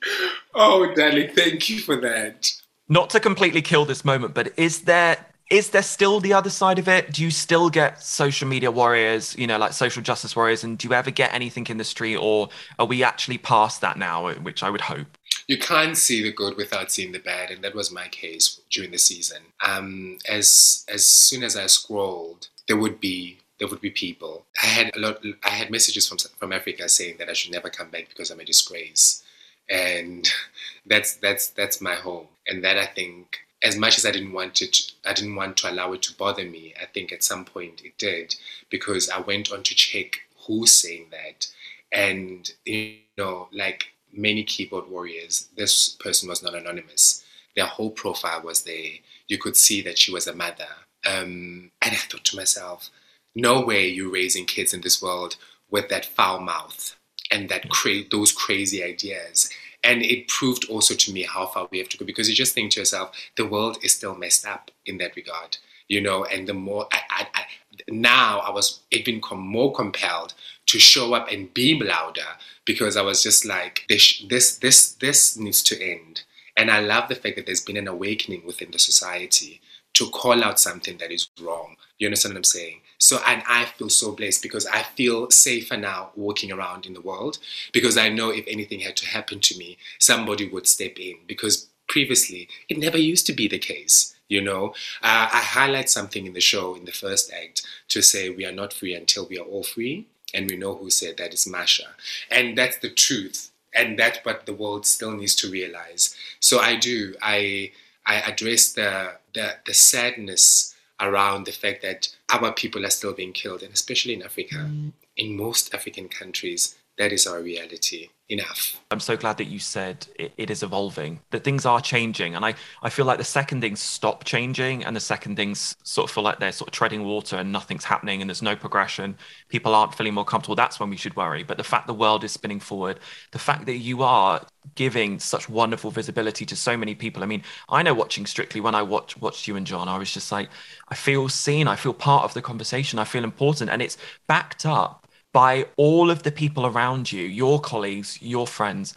Oh 0.54 0.94
darling, 0.94 1.30
thank 1.34 1.70
you 1.70 1.80
for 1.80 1.96
that. 2.02 2.50
not 2.90 3.10
to 3.12 3.20
completely 3.20 3.62
kill 3.62 3.86
this 3.86 4.04
moment, 4.06 4.34
but 4.34 4.54
is 4.58 4.82
there 4.82 5.26
is 5.50 5.70
there 5.70 5.84
still 5.84 6.20
the 6.20 6.34
other 6.34 6.50
side 6.50 6.80
of 6.80 6.88
it? 6.88 7.12
Do 7.12 7.24
you 7.24 7.32
still 7.32 7.70
get 7.70 8.02
social 8.02 8.48
media 8.48 8.72
warriors, 8.72 9.36
you 9.38 9.48
know, 9.48 9.58
like 9.58 9.74
social 9.74 10.02
justice 10.02 10.36
warriors, 10.36 10.64
and 10.64 10.78
do 10.78 10.88
you 10.88 10.94
ever 10.94 11.12
get 11.12 11.34
anything 11.34 11.68
in 11.68 11.78
the 11.78 11.84
street, 11.84 12.16
or 12.16 12.50
are 12.80 12.86
we 12.86 13.04
actually 13.04 13.38
past 13.38 13.82
that 13.82 13.98
now? 13.98 14.32
Which 14.34 14.64
I 14.64 14.70
would 14.70 14.82
hope. 14.82 15.18
You 15.48 15.58
can't 15.58 15.98
see 15.98 16.24
the 16.24 16.32
good 16.32 16.56
without 16.56 16.92
seeing 16.92 17.12
the 17.12 17.20
bad, 17.20 17.52
and 17.52 17.64
that 17.64 17.76
was 17.76 17.92
my 17.92 18.08
case 18.08 18.62
during 18.70 18.92
the 18.92 18.98
season. 18.98 19.42
Um, 19.66 20.18
as 20.28 20.86
as 20.88 21.06
soon 21.06 21.44
as 21.44 21.58
I 21.58 21.68
scrolled, 21.68 22.48
there 22.68 22.78
would 22.78 23.00
be 23.00 23.40
there 23.60 23.68
would 23.68 23.82
be 23.82 23.92
people. 23.92 24.46
I 24.62 24.66
had 24.66 24.96
a 24.96 25.00
lot. 25.00 25.24
I 25.44 25.50
had 25.50 25.72
messages 25.72 26.08
from 26.08 26.18
from 26.38 26.54
Africa 26.54 26.90
saying 26.90 27.18
that 27.20 27.30
I 27.30 27.34
should 27.34 27.52
never 27.52 27.70
come 27.70 27.90
back 27.90 28.10
because 28.10 28.32
I'm 28.32 28.40
a 28.40 28.46
disgrace, 28.46 29.24
and 29.70 30.30
that's 30.86 31.16
that's 31.16 31.48
that's 31.48 31.82
my 31.82 31.96
home. 31.96 32.28
And 32.48 32.64
that 32.64 32.78
I 32.78 32.86
think, 32.86 33.38
as 33.64 33.78
much 33.78 33.98
as 33.98 34.06
I 34.06 34.12
didn't 34.12 34.34
want 34.34 34.62
it, 34.62 34.92
I 35.06 35.14
didn't 35.14 35.36
want 35.36 35.58
to 35.58 35.72
allow 35.72 35.94
it 35.94 36.02
to 36.04 36.16
bother 36.16 36.44
me. 36.44 36.74
I 36.82 36.86
think 36.86 37.12
at 37.12 37.24
some 37.24 37.46
point 37.46 37.82
it 37.84 37.98
did 37.98 38.36
because 38.70 39.10
I 39.10 39.20
went 39.20 39.52
on 39.52 39.64
to 39.64 39.76
check 39.76 40.20
who's 40.46 40.74
saying 40.74 41.08
that, 41.12 41.48
and 41.92 42.52
you 42.66 42.98
know, 43.18 43.48
like 43.54 43.94
many 44.12 44.44
keyboard 44.44 44.90
warriors, 44.90 45.48
this 45.56 45.90
person 45.90 46.30
was 46.30 46.44
not 46.44 46.56
anonymous. 46.56 47.24
Their 47.56 47.66
whole 47.66 47.92
profile 47.92 48.42
was 48.44 48.64
there. 48.64 48.92
You 49.28 49.38
could 49.38 49.56
see 49.56 49.82
that 49.84 49.98
she 49.98 50.12
was 50.12 50.28
a 50.28 50.36
mother. 50.36 50.68
Um, 51.06 51.72
and 51.82 51.92
I 51.92 51.96
thought 51.96 52.24
to 52.26 52.36
myself, 52.36 52.90
no 53.36 53.62
way 53.62 53.88
you're 53.88 54.12
raising 54.12 54.46
kids 54.46 54.74
in 54.74 54.82
this 54.82 55.02
world 55.02 55.36
with 55.70 55.90
that 55.90 56.06
foul 56.06 56.40
mouth 56.40 56.96
and 57.32 57.50
that 57.50 57.70
cra- 57.70 58.08
those 58.10 58.32
crazy 58.32 58.84
ideas. 58.84 59.50
And 59.84 60.02
it 60.02 60.28
proved 60.28 60.66
also 60.70 60.94
to 60.94 61.12
me 61.12 61.24
how 61.24 61.48
far 61.48 61.68
we 61.70 61.78
have 61.80 61.90
to 61.90 61.98
go 61.98 62.06
because 62.06 62.30
you 62.30 62.36
just 62.36 62.54
think 62.54 62.72
to 62.72 62.80
yourself, 62.80 63.16
the 63.36 63.46
world 63.46 63.78
is 63.84 63.94
still 63.94 64.16
messed 64.16 64.48
up 64.48 64.72
in 64.86 64.98
that 65.00 65.16
regard, 65.16 65.58
you 65.90 66.00
know. 66.00 66.24
And 66.26 66.48
the 66.48 66.54
more 66.54 66.88
I, 66.92 67.02
I, 67.10 67.28
I 67.34 67.44
now, 67.90 68.40
I 68.40 68.52
was 68.52 68.80
even 68.92 69.20
com- 69.20 69.40
more 69.40 69.74
compelled 69.74 70.34
to 70.68 70.80
show 70.80 71.14
up 71.14 71.30
and 71.32 71.54
be 71.54 71.80
louder 71.80 72.22
because 72.66 72.96
I 72.96 73.02
was 73.02 73.22
just 73.22 73.46
like, 73.46 73.86
this, 73.90 74.24
this, 74.30 74.58
this, 74.58 74.94
this 74.94 75.38
needs 75.38 75.62
to 75.64 75.82
end. 75.82 76.24
And 76.56 76.72
I 76.72 76.80
love 76.80 77.10
the 77.10 77.16
fact 77.16 77.36
that 77.36 77.46
there's 77.46 77.62
been 77.62 77.78
an 77.78 77.88
awakening 77.88 78.44
within 78.46 78.72
the 78.72 78.80
society 78.80 79.60
to 79.94 80.10
call 80.10 80.44
out 80.44 80.60
something 80.60 80.98
that 80.98 81.12
is 81.12 81.30
wrong. 81.42 81.76
You 81.98 82.08
understand 82.08 82.34
what 82.34 82.40
I'm 82.40 82.44
saying? 82.44 82.82
So, 83.04 83.20
and 83.28 83.44
I 83.50 83.66
feel 83.66 83.90
so 83.90 84.14
blessed 84.14 84.42
because 84.42 84.66
I 84.66 84.84
feel 84.84 85.30
safer 85.30 85.76
now 85.76 86.12
walking 86.16 86.54
around 86.54 86.86
in 86.86 86.94
the 86.94 87.02
world 87.02 87.38
because 87.74 87.98
I 87.98 88.08
know 88.08 88.30
if 88.30 88.46
anything 88.48 88.80
had 88.80 88.96
to 88.98 89.06
happen 89.08 89.42
to 89.42 89.58
me, 89.58 89.78
somebody 90.00 90.48
would 90.48 90.68
step 90.68 90.98
in 90.98 91.16
because 91.28 91.68
previously 91.90 92.48
it 92.70 92.78
never 92.78 92.98
used 92.98 93.26
to 93.28 93.34
be 93.34 93.48
the 93.50 93.60
case. 93.60 94.16
You 94.30 94.42
know, 94.42 94.70
uh, 95.02 95.28
I 95.34 95.42
highlight 95.42 95.90
something 95.90 96.26
in 96.26 96.34
the 96.34 96.40
show 96.42 96.76
in 96.76 96.86
the 96.86 96.94
first 96.94 97.30
act 97.34 97.62
to 97.90 98.02
say 98.02 98.30
we 98.30 98.46
are 98.46 98.54
not 98.54 98.72
free 98.72 98.96
until 98.96 99.28
we 99.28 99.38
are 99.38 99.44
all 99.44 99.64
free. 99.64 100.08
And 100.34 100.50
we 100.50 100.56
know 100.58 100.74
who 100.76 100.90
said 100.90 101.18
that 101.18 101.34
is 101.34 101.46
Masha. 101.46 101.90
And 102.32 102.58
that's 102.58 102.78
the 102.78 102.90
truth. 102.90 103.52
And 103.76 104.00
that's 104.00 104.20
what 104.24 104.46
the 104.46 104.54
world 104.54 104.86
still 104.88 105.12
needs 105.12 105.36
to 105.38 105.50
realize. 105.52 106.16
So 106.40 106.60
I 106.60 106.78
do. 106.78 107.16
I 107.22 107.72
I 108.06 108.16
address 108.22 108.72
the 108.72 109.16
the, 109.34 109.58
the 109.66 109.74
sadness 109.74 110.73
around 111.04 111.46
the 111.46 111.52
fact 111.52 111.82
that 111.82 112.10
our 112.30 112.52
people 112.54 112.86
are 112.86 112.90
still 112.90 113.14
being 113.14 113.34
killed, 113.34 113.62
and 113.62 113.74
especially 113.74 114.14
in 114.14 114.24
Africa, 114.24 114.56
mm. 114.56 114.92
in 115.18 115.38
most 115.38 115.74
African 115.74 116.08
countries, 116.10 116.76
that 116.98 117.12
is 117.12 117.28
our 117.28 117.42
reality. 117.42 118.10
Enough. 118.34 118.82
I'm 118.90 119.00
so 119.00 119.16
glad 119.16 119.38
that 119.38 119.46
you 119.46 119.60
said 119.60 120.08
it, 120.18 120.34
it 120.38 120.50
is 120.50 120.64
evolving, 120.64 121.20
that 121.30 121.44
things 121.44 121.68
are 121.68 121.80
changing. 121.80 122.34
And 122.34 122.44
I, 122.44 122.56
I 122.82 122.90
feel 122.90 123.06
like 123.06 123.20
the 123.20 123.24
second 123.24 123.62
things 123.62 123.80
stop 123.80 124.24
changing 124.24 124.84
and 124.84 124.96
the 124.96 125.00
second 125.00 125.36
things 125.36 125.76
sort 125.84 126.10
of 126.10 126.14
feel 126.16 126.24
like 126.24 126.40
they're 126.40 126.52
sort 126.52 126.70
of 126.70 126.72
treading 126.72 127.04
water 127.04 127.36
and 127.36 127.52
nothing's 127.52 127.84
happening 127.84 128.22
and 128.22 128.30
there's 128.32 128.42
no 128.42 128.56
progression, 128.56 129.16
people 129.50 129.76
aren't 129.76 129.94
feeling 129.94 130.16
more 130.16 130.26
comfortable, 130.26 130.56
that's 130.56 130.80
when 130.80 130.90
we 130.90 130.98
should 130.98 131.16
worry. 131.16 131.44
But 131.44 131.58
the 131.58 131.64
fact 131.64 131.86
the 131.86 131.94
world 131.94 132.24
is 132.24 132.32
spinning 132.32 132.60
forward, 132.60 133.00
the 133.34 133.40
fact 133.40 133.68
that 133.68 133.78
you 133.78 134.02
are 134.02 134.44
giving 134.74 135.20
such 135.20 135.48
wonderful 135.48 135.92
visibility 135.92 136.44
to 136.48 136.56
so 136.56 136.76
many 136.76 136.96
people. 136.96 137.22
I 137.22 137.28
mean, 137.28 137.44
I 137.70 137.84
know 137.84 137.94
watching 137.94 138.26
Strictly 138.26 138.62
when 138.62 138.74
I 138.74 138.82
watched 138.82 139.22
watched 139.22 139.48
you 139.48 139.58
and 139.58 139.68
John, 139.68 139.88
I 139.88 140.00
was 140.00 140.12
just 140.12 140.32
like, 140.32 140.50
I 140.90 140.96
feel 140.96 141.30
seen, 141.30 141.68
I 141.68 141.76
feel 141.76 141.94
part 141.94 142.24
of 142.24 142.34
the 142.34 142.42
conversation, 142.42 142.98
I 142.98 143.04
feel 143.04 143.24
important. 143.24 143.70
And 143.70 143.80
it's 143.80 143.98
backed 144.28 144.66
up 144.66 145.03
by 145.34 145.66
all 145.78 146.10
of 146.10 146.24
the 146.24 146.32
people 146.32 146.66
around 146.66 147.12
you, 147.12 147.24
your 147.24 147.60
colleagues, 147.60 148.22
your 148.22 148.48
friends, 148.48 148.94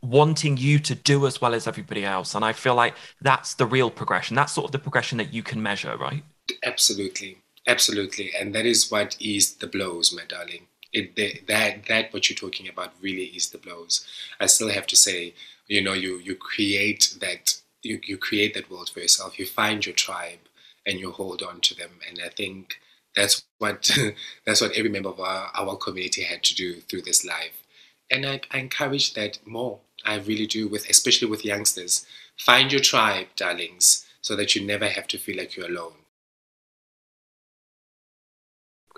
wanting 0.00 0.56
you 0.56 0.78
to 0.78 0.94
do 0.94 1.26
as 1.26 1.40
well 1.40 1.54
as 1.54 1.66
everybody 1.66 2.04
else. 2.04 2.34
And 2.34 2.44
I 2.44 2.52
feel 2.52 2.74
like 2.74 2.94
that's 3.20 3.54
the 3.54 3.66
real 3.66 3.90
progression. 3.90 4.36
That's 4.36 4.52
sort 4.52 4.66
of 4.66 4.72
the 4.72 4.78
progression 4.78 5.18
that 5.18 5.34
you 5.34 5.42
can 5.42 5.62
measure, 5.62 5.96
right? 5.96 6.22
Absolutely. 6.64 7.38
Absolutely. 7.66 8.32
And 8.38 8.54
that 8.54 8.66
is 8.66 8.90
what 8.90 9.16
eased 9.20 9.60
the 9.60 9.66
blows, 9.66 10.12
my 10.12 10.24
darling. 10.26 10.66
It, 10.92 11.16
that 11.46 11.86
that 11.88 12.12
what 12.12 12.28
you're 12.28 12.36
talking 12.36 12.68
about 12.68 12.92
really 13.00 13.24
is 13.24 13.48
the 13.48 13.58
blows. 13.58 14.06
I 14.40 14.46
still 14.46 14.68
have 14.68 14.86
to 14.88 14.96
say, 14.96 15.34
you 15.66 15.82
know, 15.82 15.94
you 15.94 16.18
you 16.18 16.34
create 16.34 17.16
that 17.20 17.56
you, 17.82 17.98
you 18.04 18.18
create 18.18 18.52
that 18.54 18.70
world 18.70 18.90
for 18.90 19.00
yourself. 19.00 19.38
You 19.38 19.46
find 19.46 19.86
your 19.86 19.94
tribe 19.94 20.40
and 20.84 20.98
you 20.98 21.12
hold 21.12 21.42
on 21.42 21.60
to 21.62 21.74
them. 21.74 21.92
And 22.06 22.20
I 22.24 22.28
think 22.28 22.80
that's 23.16 23.44
what 23.58 23.90
that's 24.46 24.60
what 24.60 24.72
every 24.72 24.90
member 24.90 25.10
of 25.10 25.20
our, 25.20 25.50
our 25.54 25.76
community 25.76 26.22
had 26.22 26.42
to 26.44 26.54
do 26.54 26.80
through 26.80 27.02
this 27.02 27.24
life. 27.24 27.62
And 28.10 28.26
I, 28.26 28.40
I 28.50 28.58
encourage 28.58 29.14
that 29.14 29.38
more. 29.46 29.80
I 30.04 30.16
really 30.16 30.46
do, 30.46 30.68
with 30.68 30.88
especially 30.90 31.28
with 31.28 31.44
youngsters. 31.44 32.04
Find 32.36 32.72
your 32.72 32.80
tribe, 32.80 33.28
darlings, 33.36 34.06
so 34.20 34.34
that 34.36 34.54
you 34.54 34.66
never 34.66 34.88
have 34.88 35.06
to 35.08 35.18
feel 35.18 35.36
like 35.36 35.56
you're 35.56 35.68
alone. 35.68 35.92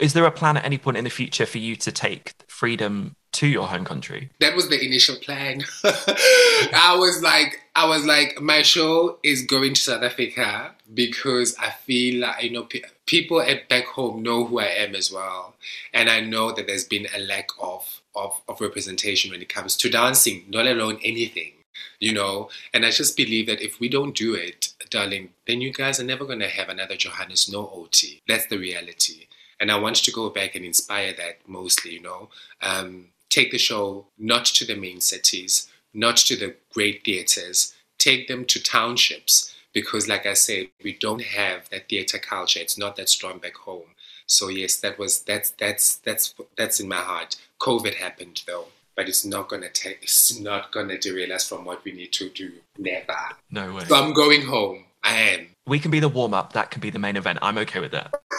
Is 0.01 0.13
there 0.13 0.25
a 0.25 0.31
plan 0.31 0.57
at 0.57 0.65
any 0.65 0.79
point 0.79 0.97
in 0.97 1.05
the 1.05 1.11
future 1.11 1.47
for 1.47 1.59
you 1.59 1.77
to 1.77 1.93
take 1.93 2.35
freedom 2.49 3.17
to 3.35 3.47
your 3.47 3.67
home 3.67 3.85
country? 3.85 4.31
That 4.41 4.57
was 4.57 4.69
the 4.69 4.85
initial 4.85 5.17
plan. 5.17 5.65
I 5.85 6.97
was 6.99 7.23
like, 7.23 7.61
I 7.77 7.87
was 7.87 8.05
like, 8.05 8.41
my 8.41 8.63
show 8.63 9.19
is 9.23 9.43
going 9.43 9.75
to 9.75 9.81
South 9.81 10.03
Africa 10.03 10.75
because 10.93 11.57
I 11.59 11.71
feel 11.71 12.21
like 12.21 12.43
you 12.43 12.51
know 12.51 12.69
people 13.07 13.41
at 13.41 13.69
back 13.69 13.87
home 13.87 14.23
know 14.23 14.45
who 14.45 14.61
I 14.61 14.67
am 14.67 14.95
as 14.95 15.13
well, 15.13 15.55
and 15.93 16.09
I 16.09 16.21
know 16.21 16.53
that 16.53 16.67
there's 16.67 16.85
been 16.85 17.07
a 17.15 17.21
lack 17.21 17.49
of 17.61 18.01
of, 18.15 18.41
of 18.49 18.61
representation 18.61 19.31
when 19.31 19.43
it 19.43 19.49
comes 19.49 19.77
to 19.77 19.91
dancing, 19.91 20.45
not 20.49 20.67
alone 20.67 20.99
anything, 21.03 21.53
you 21.99 22.13
know. 22.13 22.49
And 22.73 22.87
I 22.87 22.91
just 22.91 23.17
believe 23.17 23.47
that 23.47 23.61
if 23.61 23.81
we 23.81 23.89
don't 23.89 24.15
do 24.15 24.35
it, 24.35 24.73
darling, 24.91 25.31
then 25.47 25.61
you 25.61 25.73
guys 25.73 25.99
are 25.99 26.05
never 26.05 26.25
gonna 26.25 26.49
have 26.49 26.69
another 26.69 26.97
Johannes 26.97 27.51
no 27.51 27.69
OT. 27.75 28.23
That's 28.29 28.47
the 28.47 28.59
reality. 28.59 29.27
And 29.61 29.71
I 29.71 29.79
want 29.79 29.97
to 29.97 30.13
go 30.13 30.31
back 30.31 30.55
and 30.55 30.65
inspire 30.65 31.13
that 31.15 31.39
mostly, 31.47 31.95
you 31.95 32.03
know. 32.03 32.29
Um, 32.61 33.09
take 33.35 33.51
the 33.51 33.59
show 33.59 34.07
not 34.17 34.45
to 34.45 34.65
the 34.65 34.77
main 34.77 35.01
cities, 35.01 35.69
not 35.93 36.17
to 36.17 36.37
the 36.37 36.55
great 36.73 37.05
theaters, 37.05 37.75
take 37.99 38.29
them 38.29 38.45
to 38.45 38.63
townships 38.63 39.53
because 39.73 40.07
like 40.07 40.25
I 40.25 40.35
said, 40.35 40.69
we 40.85 40.93
don't 40.97 41.23
have 41.23 41.69
that 41.71 41.89
theater 41.89 42.19
culture. 42.19 42.61
It's 42.61 42.79
not 42.79 42.95
that 42.95 43.09
strong 43.09 43.39
back 43.39 43.57
home. 43.57 43.91
So 44.27 44.49
yes, 44.49 44.77
that 44.77 44.99
was 44.99 45.23
that's 45.23 45.51
that's 45.51 45.97
that's 45.97 46.35
that's 46.57 46.79
in 46.79 46.89
my 46.89 47.03
heart. 47.11 47.37
COVID 47.61 47.95
happened 47.97 48.43
though, 48.47 48.69
but 48.95 49.09
it's 49.09 49.25
not 49.25 49.49
gonna 49.49 49.69
take 49.69 49.99
it's 50.03 50.39
not 50.39 50.71
gonna 50.71 50.97
derail 50.97 51.33
us 51.33 51.49
from 51.49 51.65
what 51.65 51.85
we 51.85 51.91
need 51.93 52.13
to 52.13 52.31
do. 52.31 52.53
Never. 52.79 53.19
No 53.51 53.75
way. 53.75 53.85
So 53.85 53.97
I'm 53.97 54.15
going 54.15 54.43
home. 54.43 54.85
I 55.03 55.17
am. 55.17 55.49
We 55.67 55.81
can 55.81 55.91
be 55.91 56.01
the 56.01 56.09
warm 56.09 56.35
up. 56.35 56.53
That 56.53 56.71
can 56.71 56.81
be 56.81 56.91
the 56.91 57.01
main 57.01 57.17
event. 57.17 57.41
I'm 57.43 57.59
okay 57.59 57.81
with 57.81 57.93
that. 57.93 58.15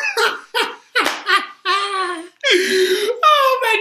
oh 3.28 3.60
my 3.62 3.76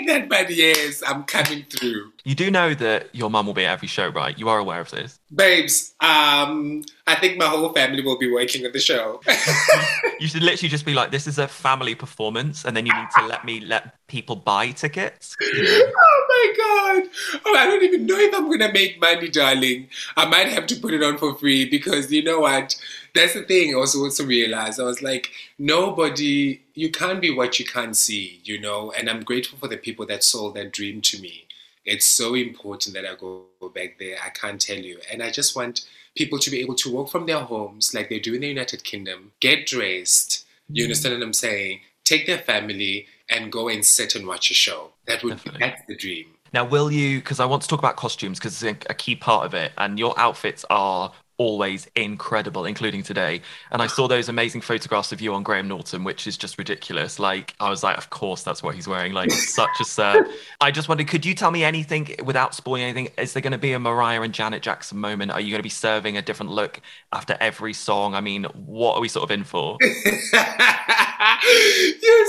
that, 0.00 0.28
but 0.28 0.50
yes, 0.50 1.02
I'm 1.06 1.24
coming 1.24 1.64
through. 1.70 2.12
You 2.24 2.34
do 2.34 2.50
know 2.50 2.74
that 2.74 3.14
your 3.14 3.30
mum 3.30 3.46
will 3.46 3.54
be 3.54 3.64
at 3.64 3.72
every 3.72 3.88
show, 3.88 4.08
right? 4.08 4.38
You 4.38 4.48
are 4.48 4.58
aware 4.58 4.80
of 4.80 4.90
this. 4.90 5.18
Babes, 5.34 5.94
um, 6.00 6.82
I 7.06 7.14
think 7.14 7.38
my 7.38 7.46
whole 7.46 7.72
family 7.72 8.02
will 8.02 8.18
be 8.18 8.30
working 8.30 8.66
on 8.66 8.72
the 8.72 8.78
show. 8.78 9.20
you 10.20 10.28
should 10.28 10.42
literally 10.42 10.68
just 10.68 10.84
be 10.84 10.92
like, 10.92 11.10
this 11.10 11.26
is 11.26 11.38
a 11.38 11.48
family 11.48 11.94
performance, 11.94 12.66
and 12.66 12.76
then 12.76 12.84
you 12.84 12.92
need 12.92 13.08
to 13.16 13.26
let 13.26 13.44
me 13.44 13.60
let 13.60 14.06
people 14.08 14.36
buy 14.36 14.72
tickets. 14.72 15.34
You 15.40 15.62
know? 15.62 15.92
Oh 15.96 16.26
my 16.28 17.02
god. 17.02 17.10
Oh, 17.46 17.56
I 17.56 17.66
don't 17.66 17.82
even 17.82 18.04
know 18.06 18.18
if 18.18 18.34
I'm 18.34 18.50
gonna 18.50 18.72
make 18.72 19.00
money, 19.00 19.28
darling. 19.28 19.88
I 20.16 20.26
might 20.26 20.48
have 20.48 20.66
to 20.66 20.76
put 20.76 20.92
it 20.92 21.02
on 21.02 21.16
for 21.16 21.34
free 21.34 21.68
because 21.68 22.12
you 22.12 22.22
know 22.22 22.40
what? 22.40 22.76
That's 23.14 23.34
the 23.34 23.42
thing 23.42 23.74
I 23.74 23.78
also 23.78 24.00
also 24.00 24.26
realized. 24.26 24.80
I 24.80 24.84
was 24.84 25.02
like, 25.02 25.30
nobody 25.58 26.60
you 26.74 26.90
can't 26.90 27.20
be 27.20 27.30
what 27.30 27.58
you 27.58 27.64
can't 27.64 27.96
see, 27.96 28.40
you 28.44 28.60
know, 28.60 28.92
and 28.92 29.08
I'm 29.08 29.22
grateful 29.22 29.58
for 29.58 29.68
the 29.68 29.76
people 29.76 30.06
that 30.06 30.24
sold 30.24 30.54
that 30.54 30.72
dream 30.72 31.00
to 31.02 31.20
me 31.20 31.46
it's 31.84 32.06
so 32.06 32.34
important 32.34 32.94
that 32.94 33.06
I 33.06 33.14
go 33.14 33.46
back 33.74 33.98
there. 33.98 34.16
I 34.24 34.30
can't 34.30 34.60
tell 34.60 34.78
you. 34.78 34.98
And 35.10 35.22
I 35.22 35.30
just 35.30 35.56
want 35.56 35.86
people 36.16 36.38
to 36.38 36.50
be 36.50 36.60
able 36.60 36.74
to 36.76 36.94
work 36.94 37.08
from 37.08 37.26
their 37.26 37.40
homes 37.40 37.94
like 37.94 38.08
they 38.08 38.18
do 38.20 38.34
in 38.34 38.42
the 38.42 38.48
United 38.48 38.84
Kingdom, 38.84 39.32
get 39.40 39.66
dressed. 39.66 40.46
You 40.68 40.82
mm. 40.82 40.86
understand 40.86 41.14
what 41.14 41.22
I'm 41.24 41.32
saying? 41.32 41.80
Take 42.04 42.26
their 42.26 42.38
family 42.38 43.06
and 43.28 43.50
go 43.50 43.68
and 43.68 43.84
sit 43.84 44.14
and 44.14 44.26
watch 44.26 44.50
a 44.50 44.54
show. 44.54 44.92
That 45.06 45.22
would 45.22 45.36
Definitely. 45.36 45.60
that's 45.60 45.82
the 45.86 45.96
dream. 45.96 46.26
Now, 46.52 46.64
will 46.64 46.92
you? 46.92 47.18
Because 47.18 47.40
I 47.40 47.46
want 47.46 47.62
to 47.62 47.68
talk 47.68 47.78
about 47.78 47.96
costumes 47.96 48.38
because 48.38 48.62
it's 48.62 48.86
a 48.90 48.94
key 48.94 49.16
part 49.16 49.46
of 49.46 49.54
it, 49.54 49.72
and 49.78 49.98
your 49.98 50.18
outfits 50.18 50.66
are 50.68 51.10
always 51.42 51.90
incredible, 51.96 52.64
including 52.64 53.02
today. 53.02 53.42
And 53.72 53.82
I 53.82 53.88
saw 53.88 54.06
those 54.06 54.28
amazing 54.28 54.60
photographs 54.60 55.10
of 55.10 55.20
you 55.20 55.34
on 55.34 55.42
Graham 55.42 55.66
Norton, 55.66 56.04
which 56.04 56.28
is 56.28 56.36
just 56.36 56.56
ridiculous. 56.56 57.18
Like, 57.18 57.54
I 57.58 57.68
was 57.68 57.82
like, 57.82 57.98
of 57.98 58.10
course, 58.10 58.44
that's 58.44 58.62
what 58.62 58.76
he's 58.76 58.86
wearing. 58.86 59.12
Like, 59.12 59.32
such 59.32 59.80
a 59.80 59.84
sir. 59.84 60.24
I 60.60 60.70
just 60.70 60.88
wondered, 60.88 61.08
could 61.08 61.26
you 61.26 61.34
tell 61.34 61.50
me 61.50 61.64
anything 61.64 62.14
without 62.24 62.54
spoiling 62.54 62.84
anything? 62.84 63.08
Is 63.18 63.32
there 63.32 63.40
going 63.40 63.50
to 63.52 63.58
be 63.58 63.72
a 63.72 63.80
Mariah 63.80 64.22
and 64.22 64.32
Janet 64.32 64.62
Jackson 64.62 64.98
moment? 64.98 65.32
Are 65.32 65.40
you 65.40 65.50
going 65.50 65.58
to 65.58 65.64
be 65.64 65.68
serving 65.68 66.16
a 66.16 66.22
different 66.22 66.52
look 66.52 66.80
after 67.12 67.36
every 67.40 67.72
song? 67.72 68.14
I 68.14 68.20
mean, 68.20 68.44
what 68.44 68.94
are 68.94 69.00
we 69.00 69.08
sort 69.08 69.24
of 69.24 69.32
in 69.32 69.42
for? 69.42 69.78
you 69.82 69.88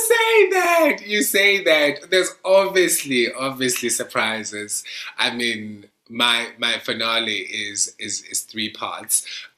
say 0.10 0.50
that. 0.50 0.98
You 1.06 1.22
say 1.22 1.64
that. 1.64 2.10
There's 2.10 2.34
obviously, 2.44 3.32
obviously 3.32 3.90
surprises. 3.90 4.84
I 5.20 5.36
mean, 5.36 5.86
my 6.10 6.50
my 6.58 6.80
finale 6.80 7.40
is 7.40 7.96
is 8.00 8.22
is 8.24 8.42
three 8.42 8.70
parts, 8.70 9.26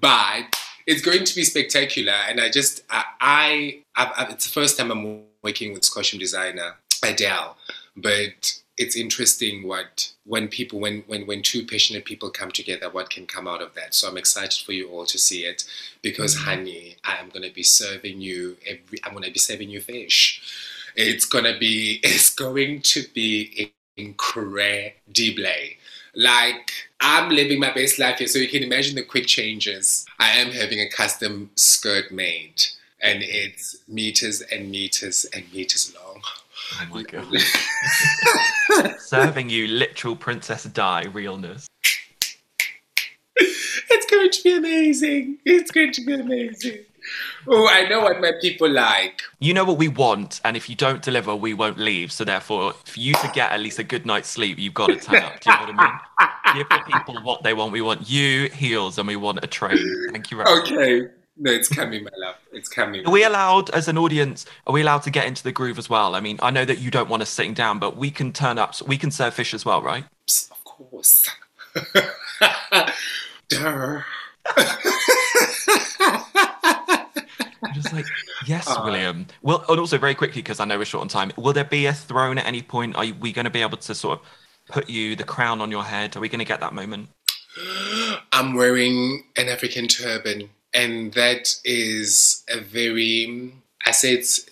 but 0.00 0.56
it's 0.86 1.02
going 1.02 1.24
to 1.24 1.34
be 1.34 1.44
spectacular. 1.44 2.12
And 2.12 2.40
I 2.40 2.50
just 2.50 2.82
I, 2.90 3.04
I, 3.20 3.82
I 3.96 4.26
it's 4.30 4.46
the 4.46 4.52
first 4.52 4.78
time 4.78 4.90
I'm 4.90 5.22
working 5.42 5.72
with 5.72 5.88
costume 5.92 6.18
designer 6.18 6.76
Adele, 7.02 7.56
but 7.96 8.60
it's 8.80 8.96
interesting 8.96 9.68
what 9.68 10.10
when 10.24 10.48
people 10.48 10.80
when 10.80 11.02
when 11.06 11.26
when 11.26 11.42
two 11.42 11.66
passionate 11.66 12.06
people 12.06 12.30
come 12.30 12.50
together 12.50 12.88
what 12.88 13.10
can 13.10 13.26
come 13.26 13.46
out 13.46 13.60
of 13.60 13.74
that 13.74 13.94
so 13.94 14.08
i'm 14.08 14.16
excited 14.16 14.64
for 14.64 14.72
you 14.72 14.88
all 14.88 15.04
to 15.04 15.18
see 15.18 15.44
it 15.44 15.64
because 16.00 16.34
mm-hmm. 16.34 16.48
honey 16.48 16.96
i 17.04 17.16
am 17.16 17.28
going 17.28 17.46
to 17.46 17.54
be 17.54 17.62
serving 17.62 18.22
you 18.22 18.56
every 18.66 18.98
i'm 19.04 19.12
going 19.12 19.22
to 19.22 19.30
be 19.30 19.38
serving 19.38 19.68
you 19.68 19.80
fish 19.80 20.79
it's 20.96 21.24
gonna 21.24 21.58
be 21.58 22.00
it's 22.02 22.30
going 22.30 22.82
to 22.82 23.04
be 23.14 23.72
incredible. 23.96 24.96
Like 26.14 26.72
I'm 27.00 27.30
living 27.30 27.60
my 27.60 27.72
best 27.72 27.98
life 27.98 28.18
here, 28.18 28.26
so 28.26 28.38
you 28.38 28.48
can 28.48 28.62
imagine 28.62 28.96
the 28.96 29.02
quick 29.02 29.26
changes. 29.26 30.04
I 30.18 30.30
am 30.38 30.50
having 30.50 30.80
a 30.80 30.88
custom 30.88 31.50
skirt 31.54 32.10
made, 32.10 32.62
and 33.00 33.22
it's 33.22 33.76
meters 33.86 34.40
and 34.40 34.70
meters 34.70 35.24
and 35.32 35.44
meters 35.52 35.94
long. 35.94 36.20
Oh 36.72 36.86
my 36.92 37.02
god! 37.02 38.98
Serving 39.00 39.50
you 39.50 39.68
literal 39.68 40.16
Princess 40.16 40.64
Di 40.64 41.06
realness. 41.12 41.68
It's 43.36 44.06
going 44.06 44.30
to 44.30 44.42
be 44.42 44.56
amazing. 44.56 45.38
It's 45.44 45.70
going 45.70 45.92
to 45.92 46.04
be 46.04 46.14
amazing 46.14 46.84
oh, 47.48 47.68
I 47.68 47.88
know 47.88 48.00
what 48.00 48.20
my 48.20 48.32
people 48.40 48.70
like. 48.70 49.22
You 49.38 49.54
know 49.54 49.64
what 49.64 49.78
we 49.78 49.88
want, 49.88 50.40
and 50.44 50.56
if 50.56 50.68
you 50.68 50.74
don't 50.76 51.02
deliver, 51.02 51.34
we 51.34 51.54
won't 51.54 51.78
leave. 51.78 52.12
So 52.12 52.24
therefore, 52.24 52.74
for 52.84 53.00
you 53.00 53.14
to 53.14 53.30
get 53.34 53.52
at 53.52 53.60
least 53.60 53.78
a 53.78 53.84
good 53.84 54.06
night's 54.06 54.28
sleep, 54.28 54.58
you've 54.58 54.74
got 54.74 54.88
to 54.88 54.96
turn 54.96 55.22
up. 55.22 55.40
Do 55.40 55.50
you 55.50 55.56
know 55.56 55.72
what 55.72 55.74
I 55.78 55.84
mean? 55.84 56.00
Give 56.56 56.68
the 56.68 56.92
people 56.92 57.22
what 57.22 57.42
they 57.42 57.54
want. 57.54 57.72
We 57.72 57.80
want 57.80 58.08
you 58.10 58.48
heels, 58.50 58.98
and 58.98 59.06
we 59.06 59.16
want 59.16 59.42
a 59.42 59.46
train. 59.46 59.78
Thank 60.10 60.30
you 60.30 60.38
very 60.38 60.54
much. 60.54 60.72
Okay. 60.72 61.08
No, 61.42 61.50
it's 61.50 61.68
coming, 61.68 62.04
my 62.04 62.10
love. 62.18 62.34
It's 62.52 62.68
coming. 62.68 63.06
Are 63.06 63.10
we 63.10 63.24
allowed, 63.24 63.70
as 63.70 63.88
an 63.88 63.96
audience, 63.96 64.44
are 64.66 64.74
we 64.74 64.82
allowed 64.82 65.04
to 65.04 65.10
get 65.10 65.26
into 65.26 65.42
the 65.42 65.52
groove 65.52 65.78
as 65.78 65.88
well? 65.88 66.14
I 66.14 66.20
mean, 66.20 66.38
I 66.42 66.50
know 66.50 66.66
that 66.66 66.80
you 66.80 66.90
don't 66.90 67.08
want 67.08 67.22
us 67.22 67.30
sitting 67.30 67.54
down, 67.54 67.78
but 67.78 67.96
we 67.96 68.10
can 68.10 68.32
turn 68.34 68.58
up. 68.58 68.74
So 68.74 68.84
we 68.84 68.98
can 68.98 69.10
serve 69.10 69.32
fish 69.32 69.54
as 69.54 69.64
well, 69.64 69.80
right? 69.80 70.04
Of 70.50 70.64
course. 70.64 71.30
Duh. 73.48 74.02
I'm 77.62 77.74
just 77.74 77.92
like, 77.92 78.06
yes, 78.46 78.68
Uh, 78.68 78.69
William. 78.84 79.26
Well, 79.42 79.64
and 79.68 79.78
also 79.78 79.98
very 79.98 80.14
quickly 80.14 80.42
because 80.42 80.60
I 80.60 80.64
know 80.64 80.78
we're 80.78 80.84
short 80.84 81.02
on 81.02 81.08
time. 81.08 81.32
Will 81.36 81.52
there 81.52 81.64
be 81.64 81.86
a 81.86 81.92
throne 81.92 82.38
at 82.38 82.46
any 82.46 82.62
point? 82.62 82.96
Are 82.96 83.06
we 83.20 83.32
going 83.32 83.44
to 83.44 83.50
be 83.50 83.62
able 83.62 83.78
to 83.78 83.94
sort 83.94 84.18
of 84.18 84.26
put 84.68 84.88
you 84.88 85.16
the 85.16 85.24
crown 85.24 85.60
on 85.60 85.70
your 85.70 85.84
head? 85.84 86.16
Are 86.16 86.20
we 86.20 86.28
going 86.28 86.40
to 86.40 86.44
get 86.44 86.60
that 86.60 86.72
moment? 86.72 87.08
I'm 88.32 88.54
wearing 88.54 89.24
an 89.36 89.48
African 89.48 89.88
turban, 89.88 90.50
and 90.72 91.12
that 91.14 91.56
is 91.64 92.44
a 92.48 92.60
very, 92.60 93.52
I 93.84 93.90
say 93.90 94.14
it's, 94.14 94.46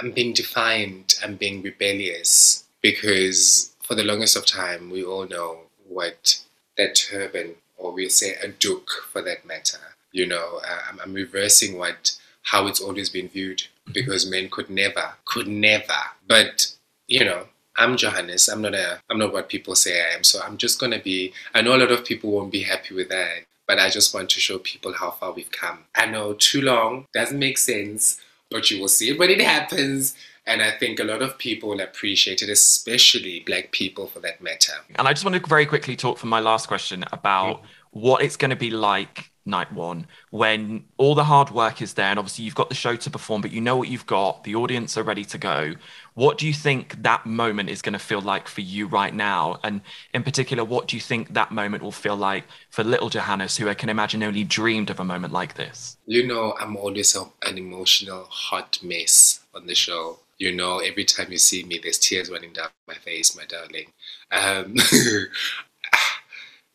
I'm 0.00 0.10
being 0.10 0.32
defiant, 0.32 1.14
I'm 1.22 1.36
being 1.36 1.62
rebellious 1.62 2.64
because 2.80 3.74
for 3.82 3.94
the 3.94 4.04
longest 4.04 4.36
of 4.36 4.46
time, 4.46 4.90
we 4.90 5.02
all 5.04 5.26
know 5.26 5.58
what 5.88 6.40
that 6.76 6.94
turban, 6.94 7.54
or 7.76 7.92
we'll 7.92 8.10
say 8.10 8.34
a 8.42 8.48
doek 8.48 8.88
for 9.10 9.22
that 9.22 9.46
matter, 9.46 9.78
you 10.12 10.26
know, 10.26 10.60
uh, 10.66 10.78
I'm, 10.88 11.00
I'm 11.00 11.14
reversing 11.14 11.78
what, 11.78 12.16
how 12.44 12.66
it's 12.66 12.80
always 12.80 13.10
been 13.10 13.28
viewed 13.28 13.58
mm-hmm. 13.58 13.92
because 13.92 14.30
men 14.30 14.48
could 14.48 14.70
never, 14.70 15.14
could 15.24 15.48
never, 15.48 15.92
but, 16.26 16.72
you 17.08 17.24
know, 17.24 17.46
I'm 17.76 17.96
Johannes. 17.96 18.48
I'm 18.48 18.62
not 18.62 18.74
a. 18.74 19.00
I'm 19.10 19.18
not 19.18 19.32
what 19.32 19.48
people 19.48 19.74
say 19.74 20.00
I 20.00 20.14
am. 20.14 20.22
So 20.22 20.40
I'm 20.40 20.56
just 20.56 20.78
gonna 20.78 21.00
be. 21.00 21.32
I 21.54 21.60
know 21.60 21.74
a 21.74 21.78
lot 21.78 21.90
of 21.90 22.04
people 22.04 22.30
won't 22.30 22.52
be 22.52 22.62
happy 22.62 22.94
with 22.94 23.08
that, 23.08 23.46
but 23.66 23.78
I 23.78 23.90
just 23.90 24.14
want 24.14 24.30
to 24.30 24.40
show 24.40 24.58
people 24.58 24.92
how 24.92 25.10
far 25.10 25.32
we've 25.32 25.50
come. 25.50 25.78
I 25.94 26.06
know 26.06 26.34
too 26.34 26.62
long 26.62 27.06
doesn't 27.12 27.38
make 27.38 27.58
sense, 27.58 28.20
but 28.50 28.70
you 28.70 28.80
will 28.80 28.88
see 28.88 29.10
it 29.10 29.18
when 29.18 29.30
it 29.30 29.40
happens. 29.40 30.14
And 30.46 30.60
I 30.62 30.72
think 30.72 31.00
a 31.00 31.04
lot 31.04 31.22
of 31.22 31.38
people 31.38 31.70
will 31.70 31.80
appreciate 31.80 32.42
it, 32.42 32.50
especially 32.50 33.40
black 33.40 33.72
people 33.72 34.06
for 34.06 34.20
that 34.20 34.42
matter. 34.42 34.74
And 34.96 35.08
I 35.08 35.14
just 35.14 35.24
want 35.24 35.42
to 35.42 35.48
very 35.48 35.64
quickly 35.64 35.96
talk 35.96 36.18
for 36.18 36.26
my 36.26 36.40
last 36.40 36.68
question 36.68 37.02
about 37.12 37.62
what 37.92 38.22
it's 38.22 38.36
going 38.36 38.50
to 38.50 38.56
be 38.56 38.70
like 38.70 39.30
night 39.46 39.72
one 39.72 40.06
when 40.30 40.84
all 40.96 41.14
the 41.14 41.24
hard 41.24 41.50
work 41.50 41.82
is 41.82 41.94
there 41.94 42.06
and 42.06 42.18
obviously 42.18 42.44
you've 42.44 42.54
got 42.54 42.68
the 42.68 42.74
show 42.74 42.96
to 42.96 43.10
perform 43.10 43.42
but 43.42 43.52
you 43.52 43.60
know 43.60 43.76
what 43.76 43.88
you've 43.88 44.06
got 44.06 44.42
the 44.44 44.54
audience 44.54 44.96
are 44.96 45.02
ready 45.02 45.24
to 45.24 45.38
go 45.38 45.74
what 46.14 46.38
do 46.38 46.46
you 46.46 46.52
think 46.52 47.02
that 47.02 47.26
moment 47.26 47.68
is 47.68 47.82
going 47.82 47.92
to 47.92 47.98
feel 47.98 48.20
like 48.20 48.48
for 48.48 48.62
you 48.62 48.86
right 48.86 49.14
now 49.14 49.58
and 49.62 49.80
in 50.14 50.22
particular 50.22 50.64
what 50.64 50.88
do 50.88 50.96
you 50.96 51.00
think 51.00 51.34
that 51.34 51.52
moment 51.52 51.82
will 51.82 51.92
feel 51.92 52.16
like 52.16 52.44
for 52.70 52.82
little 52.84 53.10
johannes 53.10 53.56
who 53.56 53.68
i 53.68 53.74
can 53.74 53.88
imagine 53.88 54.22
only 54.22 54.44
dreamed 54.44 54.90
of 54.90 54.98
a 54.98 55.04
moment 55.04 55.32
like 55.32 55.54
this 55.54 55.96
You 56.06 56.26
know, 56.26 56.54
I'm 56.60 56.76
always 56.76 57.16
an 57.16 57.58
emotional 57.58 58.24
hot 58.28 58.78
mess 58.82 59.40
on 59.54 59.66
the 59.66 59.74
show. 59.74 60.18
You 60.38 60.54
know, 60.54 60.78
every 60.78 61.04
time 61.04 61.32
you 61.32 61.38
see 61.38 61.64
me, 61.64 61.78
there's 61.82 61.98
tears 61.98 62.30
running 62.30 62.52
down 62.52 62.68
my 62.86 62.94
face, 62.94 63.36
my 63.36 63.44
darling. 63.46 63.86
Um, 64.30 64.74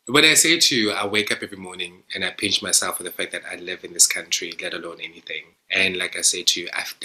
when 0.10 0.26
I 0.26 0.34
say 0.34 0.58
to 0.58 0.76
you, 0.76 0.92
I 0.92 1.06
wake 1.06 1.32
up 1.32 1.44
every 1.44 1.58
morning 1.58 2.04
and 2.16 2.26
I 2.26 2.32
pinch 2.32 2.64
myself 2.64 2.98
for 2.98 3.04
the 3.04 3.12
fact 3.12 3.32
that 3.32 3.44
I 3.50 3.58
live 3.58 3.84
in 3.84 3.94
this 3.94 4.08
country, 4.08 4.54
let 4.62 4.74
alone 4.74 4.98
anything. 5.02 5.44
And 5.70 5.98
like 5.98 6.18
I 6.18 6.22
say 6.22 6.44
to 6.44 6.62
you, 6.62 6.70
I've, 6.76 6.96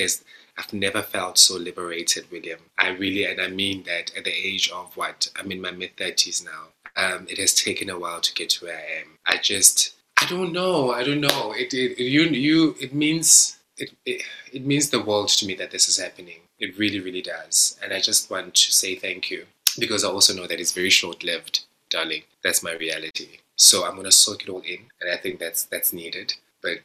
I've 0.57 0.73
never 0.73 1.03
felt 1.03 1.37
so 1.39 1.57
liberated, 1.57 2.31
William. 2.31 2.61
I 2.79 2.91
really, 2.91 3.25
and 3.27 3.41
I 3.41 3.49
mean 3.49 3.83
that 3.85 4.17
at 4.17 4.25
the 4.25 4.33
age 4.33 4.71
of 4.71 4.97
what? 4.97 5.29
I'm 5.37 5.53
in 5.53 5.61
my 5.61 5.71
mid 5.71 5.97
30s 5.97 6.45
now. 6.45 6.69
Um, 6.97 7.27
it 7.29 7.39
has 7.39 7.53
taken 7.53 7.91
a 7.91 7.99
while 7.99 8.21
to 8.21 8.35
get 8.35 8.51
to 8.51 8.67
where 8.67 8.77
I 8.77 9.01
am. 9.01 9.19
I 9.27 9.37
just, 9.37 9.95
I 10.21 10.27
don't 10.27 10.53
know. 10.53 10.93
I 10.93 11.03
don't 11.03 11.21
know. 11.21 11.53
It, 11.53 11.75
it 11.75 11.99
you, 11.99 12.23
you, 12.23 12.77
it 12.81 12.95
means, 12.95 13.59
it, 13.77 13.91
it, 14.07 14.23
it 14.53 14.65
means 14.65 14.91
the 14.91 15.03
world 15.03 15.29
to 15.29 15.47
me 15.47 15.55
that 15.57 15.73
this 15.73 15.89
is 15.89 15.99
happening. 15.99 16.41
It 16.59 16.79
really, 16.79 17.01
really 17.01 17.23
does. 17.23 17.79
And 17.83 17.93
I 17.93 18.01
just 18.01 18.31
want 18.31 18.55
to 18.55 18.73
say 18.73 18.95
thank 18.95 19.31
you 19.31 19.47
because 19.79 20.05
I 20.05 20.09
also 20.09 20.33
know 20.33 20.47
that 20.47 20.61
it's 20.61 20.73
very 20.73 20.91
short 20.91 21.25
lived 21.25 21.65
darling. 21.97 22.23
That's 22.45 22.63
my 22.63 22.73
reality. 22.87 23.29
So 23.57 23.77
I'm 23.87 23.97
gonna 23.97 24.13
soak 24.13 24.43
it 24.45 24.49
all 24.53 24.61
in, 24.75 24.81
and 25.01 25.09
I 25.15 25.17
think 25.23 25.39
that's 25.39 25.65
that's 25.73 25.93
needed. 25.93 26.29
But 26.63 26.81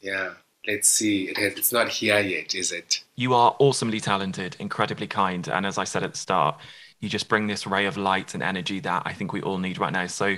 yeah, 0.00 0.34
let's 0.66 0.88
see. 0.88 1.28
It 1.30 1.36
has, 1.38 1.52
it's 1.60 1.72
not 1.72 1.88
here 1.88 2.20
yet, 2.20 2.54
is 2.54 2.70
it? 2.72 2.90
you 3.16 3.34
are 3.34 3.54
awesomely 3.58 4.00
talented 4.00 4.56
incredibly 4.58 5.06
kind 5.06 5.46
and 5.48 5.66
as 5.66 5.76
i 5.78 5.84
said 5.84 6.02
at 6.02 6.12
the 6.12 6.18
start 6.18 6.56
you 7.00 7.08
just 7.16 7.28
bring 7.28 7.46
this 7.46 7.66
ray 7.66 7.84
of 7.90 7.96
light 7.98 8.32
and 8.34 8.42
energy 8.42 8.80
that 8.80 9.02
i 9.04 9.12
think 9.12 9.32
we 9.34 9.42
all 9.42 9.58
need 9.58 9.78
right 9.78 9.92
now 9.92 10.06
so 10.06 10.28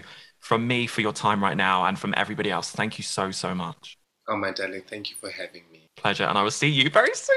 from 0.40 0.66
me 0.66 0.86
for 0.88 1.00
your 1.06 1.12
time 1.12 1.40
right 1.42 1.56
now 1.56 1.84
and 1.86 1.96
from 2.02 2.12
everybody 2.16 2.50
else 2.50 2.68
thank 2.72 2.98
you 2.98 3.04
so 3.04 3.30
so 3.30 3.54
much 3.54 3.96
Oh 4.26 4.36
my 4.36 4.50
darling, 4.52 4.82
thank 4.92 5.04
you 5.10 5.16
for 5.22 5.30
having 5.30 5.64
me. 5.70 5.80
pleasure 5.96 6.24
and 6.24 6.36
i 6.36 6.42
will 6.42 6.50
see 6.62 6.68
you 6.80 6.90
very 6.90 7.14
soon 7.14 7.36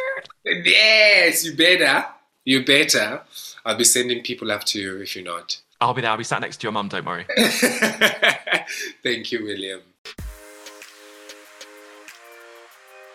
Yes, 0.66 1.46
you 1.46 1.56
better. 1.56 2.06
You 2.46 2.66
better. 2.66 3.22
I'll 3.66 3.78
be 3.78 3.84
sending 3.84 4.24
people 4.24 4.52
after 4.52 4.80
you 4.80 4.98
if 5.02 5.16
you're 5.16 5.26
not. 5.36 5.48
I'll 5.80 5.94
be 5.94 6.02
there. 6.02 6.12
I'll 6.12 6.18
be 6.18 6.24
sat 6.24 6.42
next 6.42 6.58
to 6.58 6.66
your 6.66 6.72
mum. 6.72 6.90
Don't 6.90 7.06
worry. 7.06 7.26
thank 9.04 9.32
you, 9.32 9.44
William. 9.44 9.82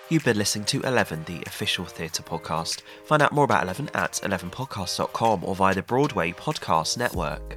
You've 0.09 0.25
been 0.25 0.37
listening 0.37 0.67
to 0.67 0.83
11, 0.83 1.25
the 1.25 1.43
official 1.47 1.87
theatre 1.87 2.23
podcast. 2.23 2.83
Find 3.07 3.23
out 3.23 3.33
more 3.33 3.45
about 3.45 3.63
11 3.63 3.91
at 3.95 4.13
11podcast.com 4.23 5.43
or 5.43 5.57
via 5.57 5.75
the 5.75 5.83
Broadway 5.83 6.33
Podcast 6.33 6.99
Network. 6.99 7.57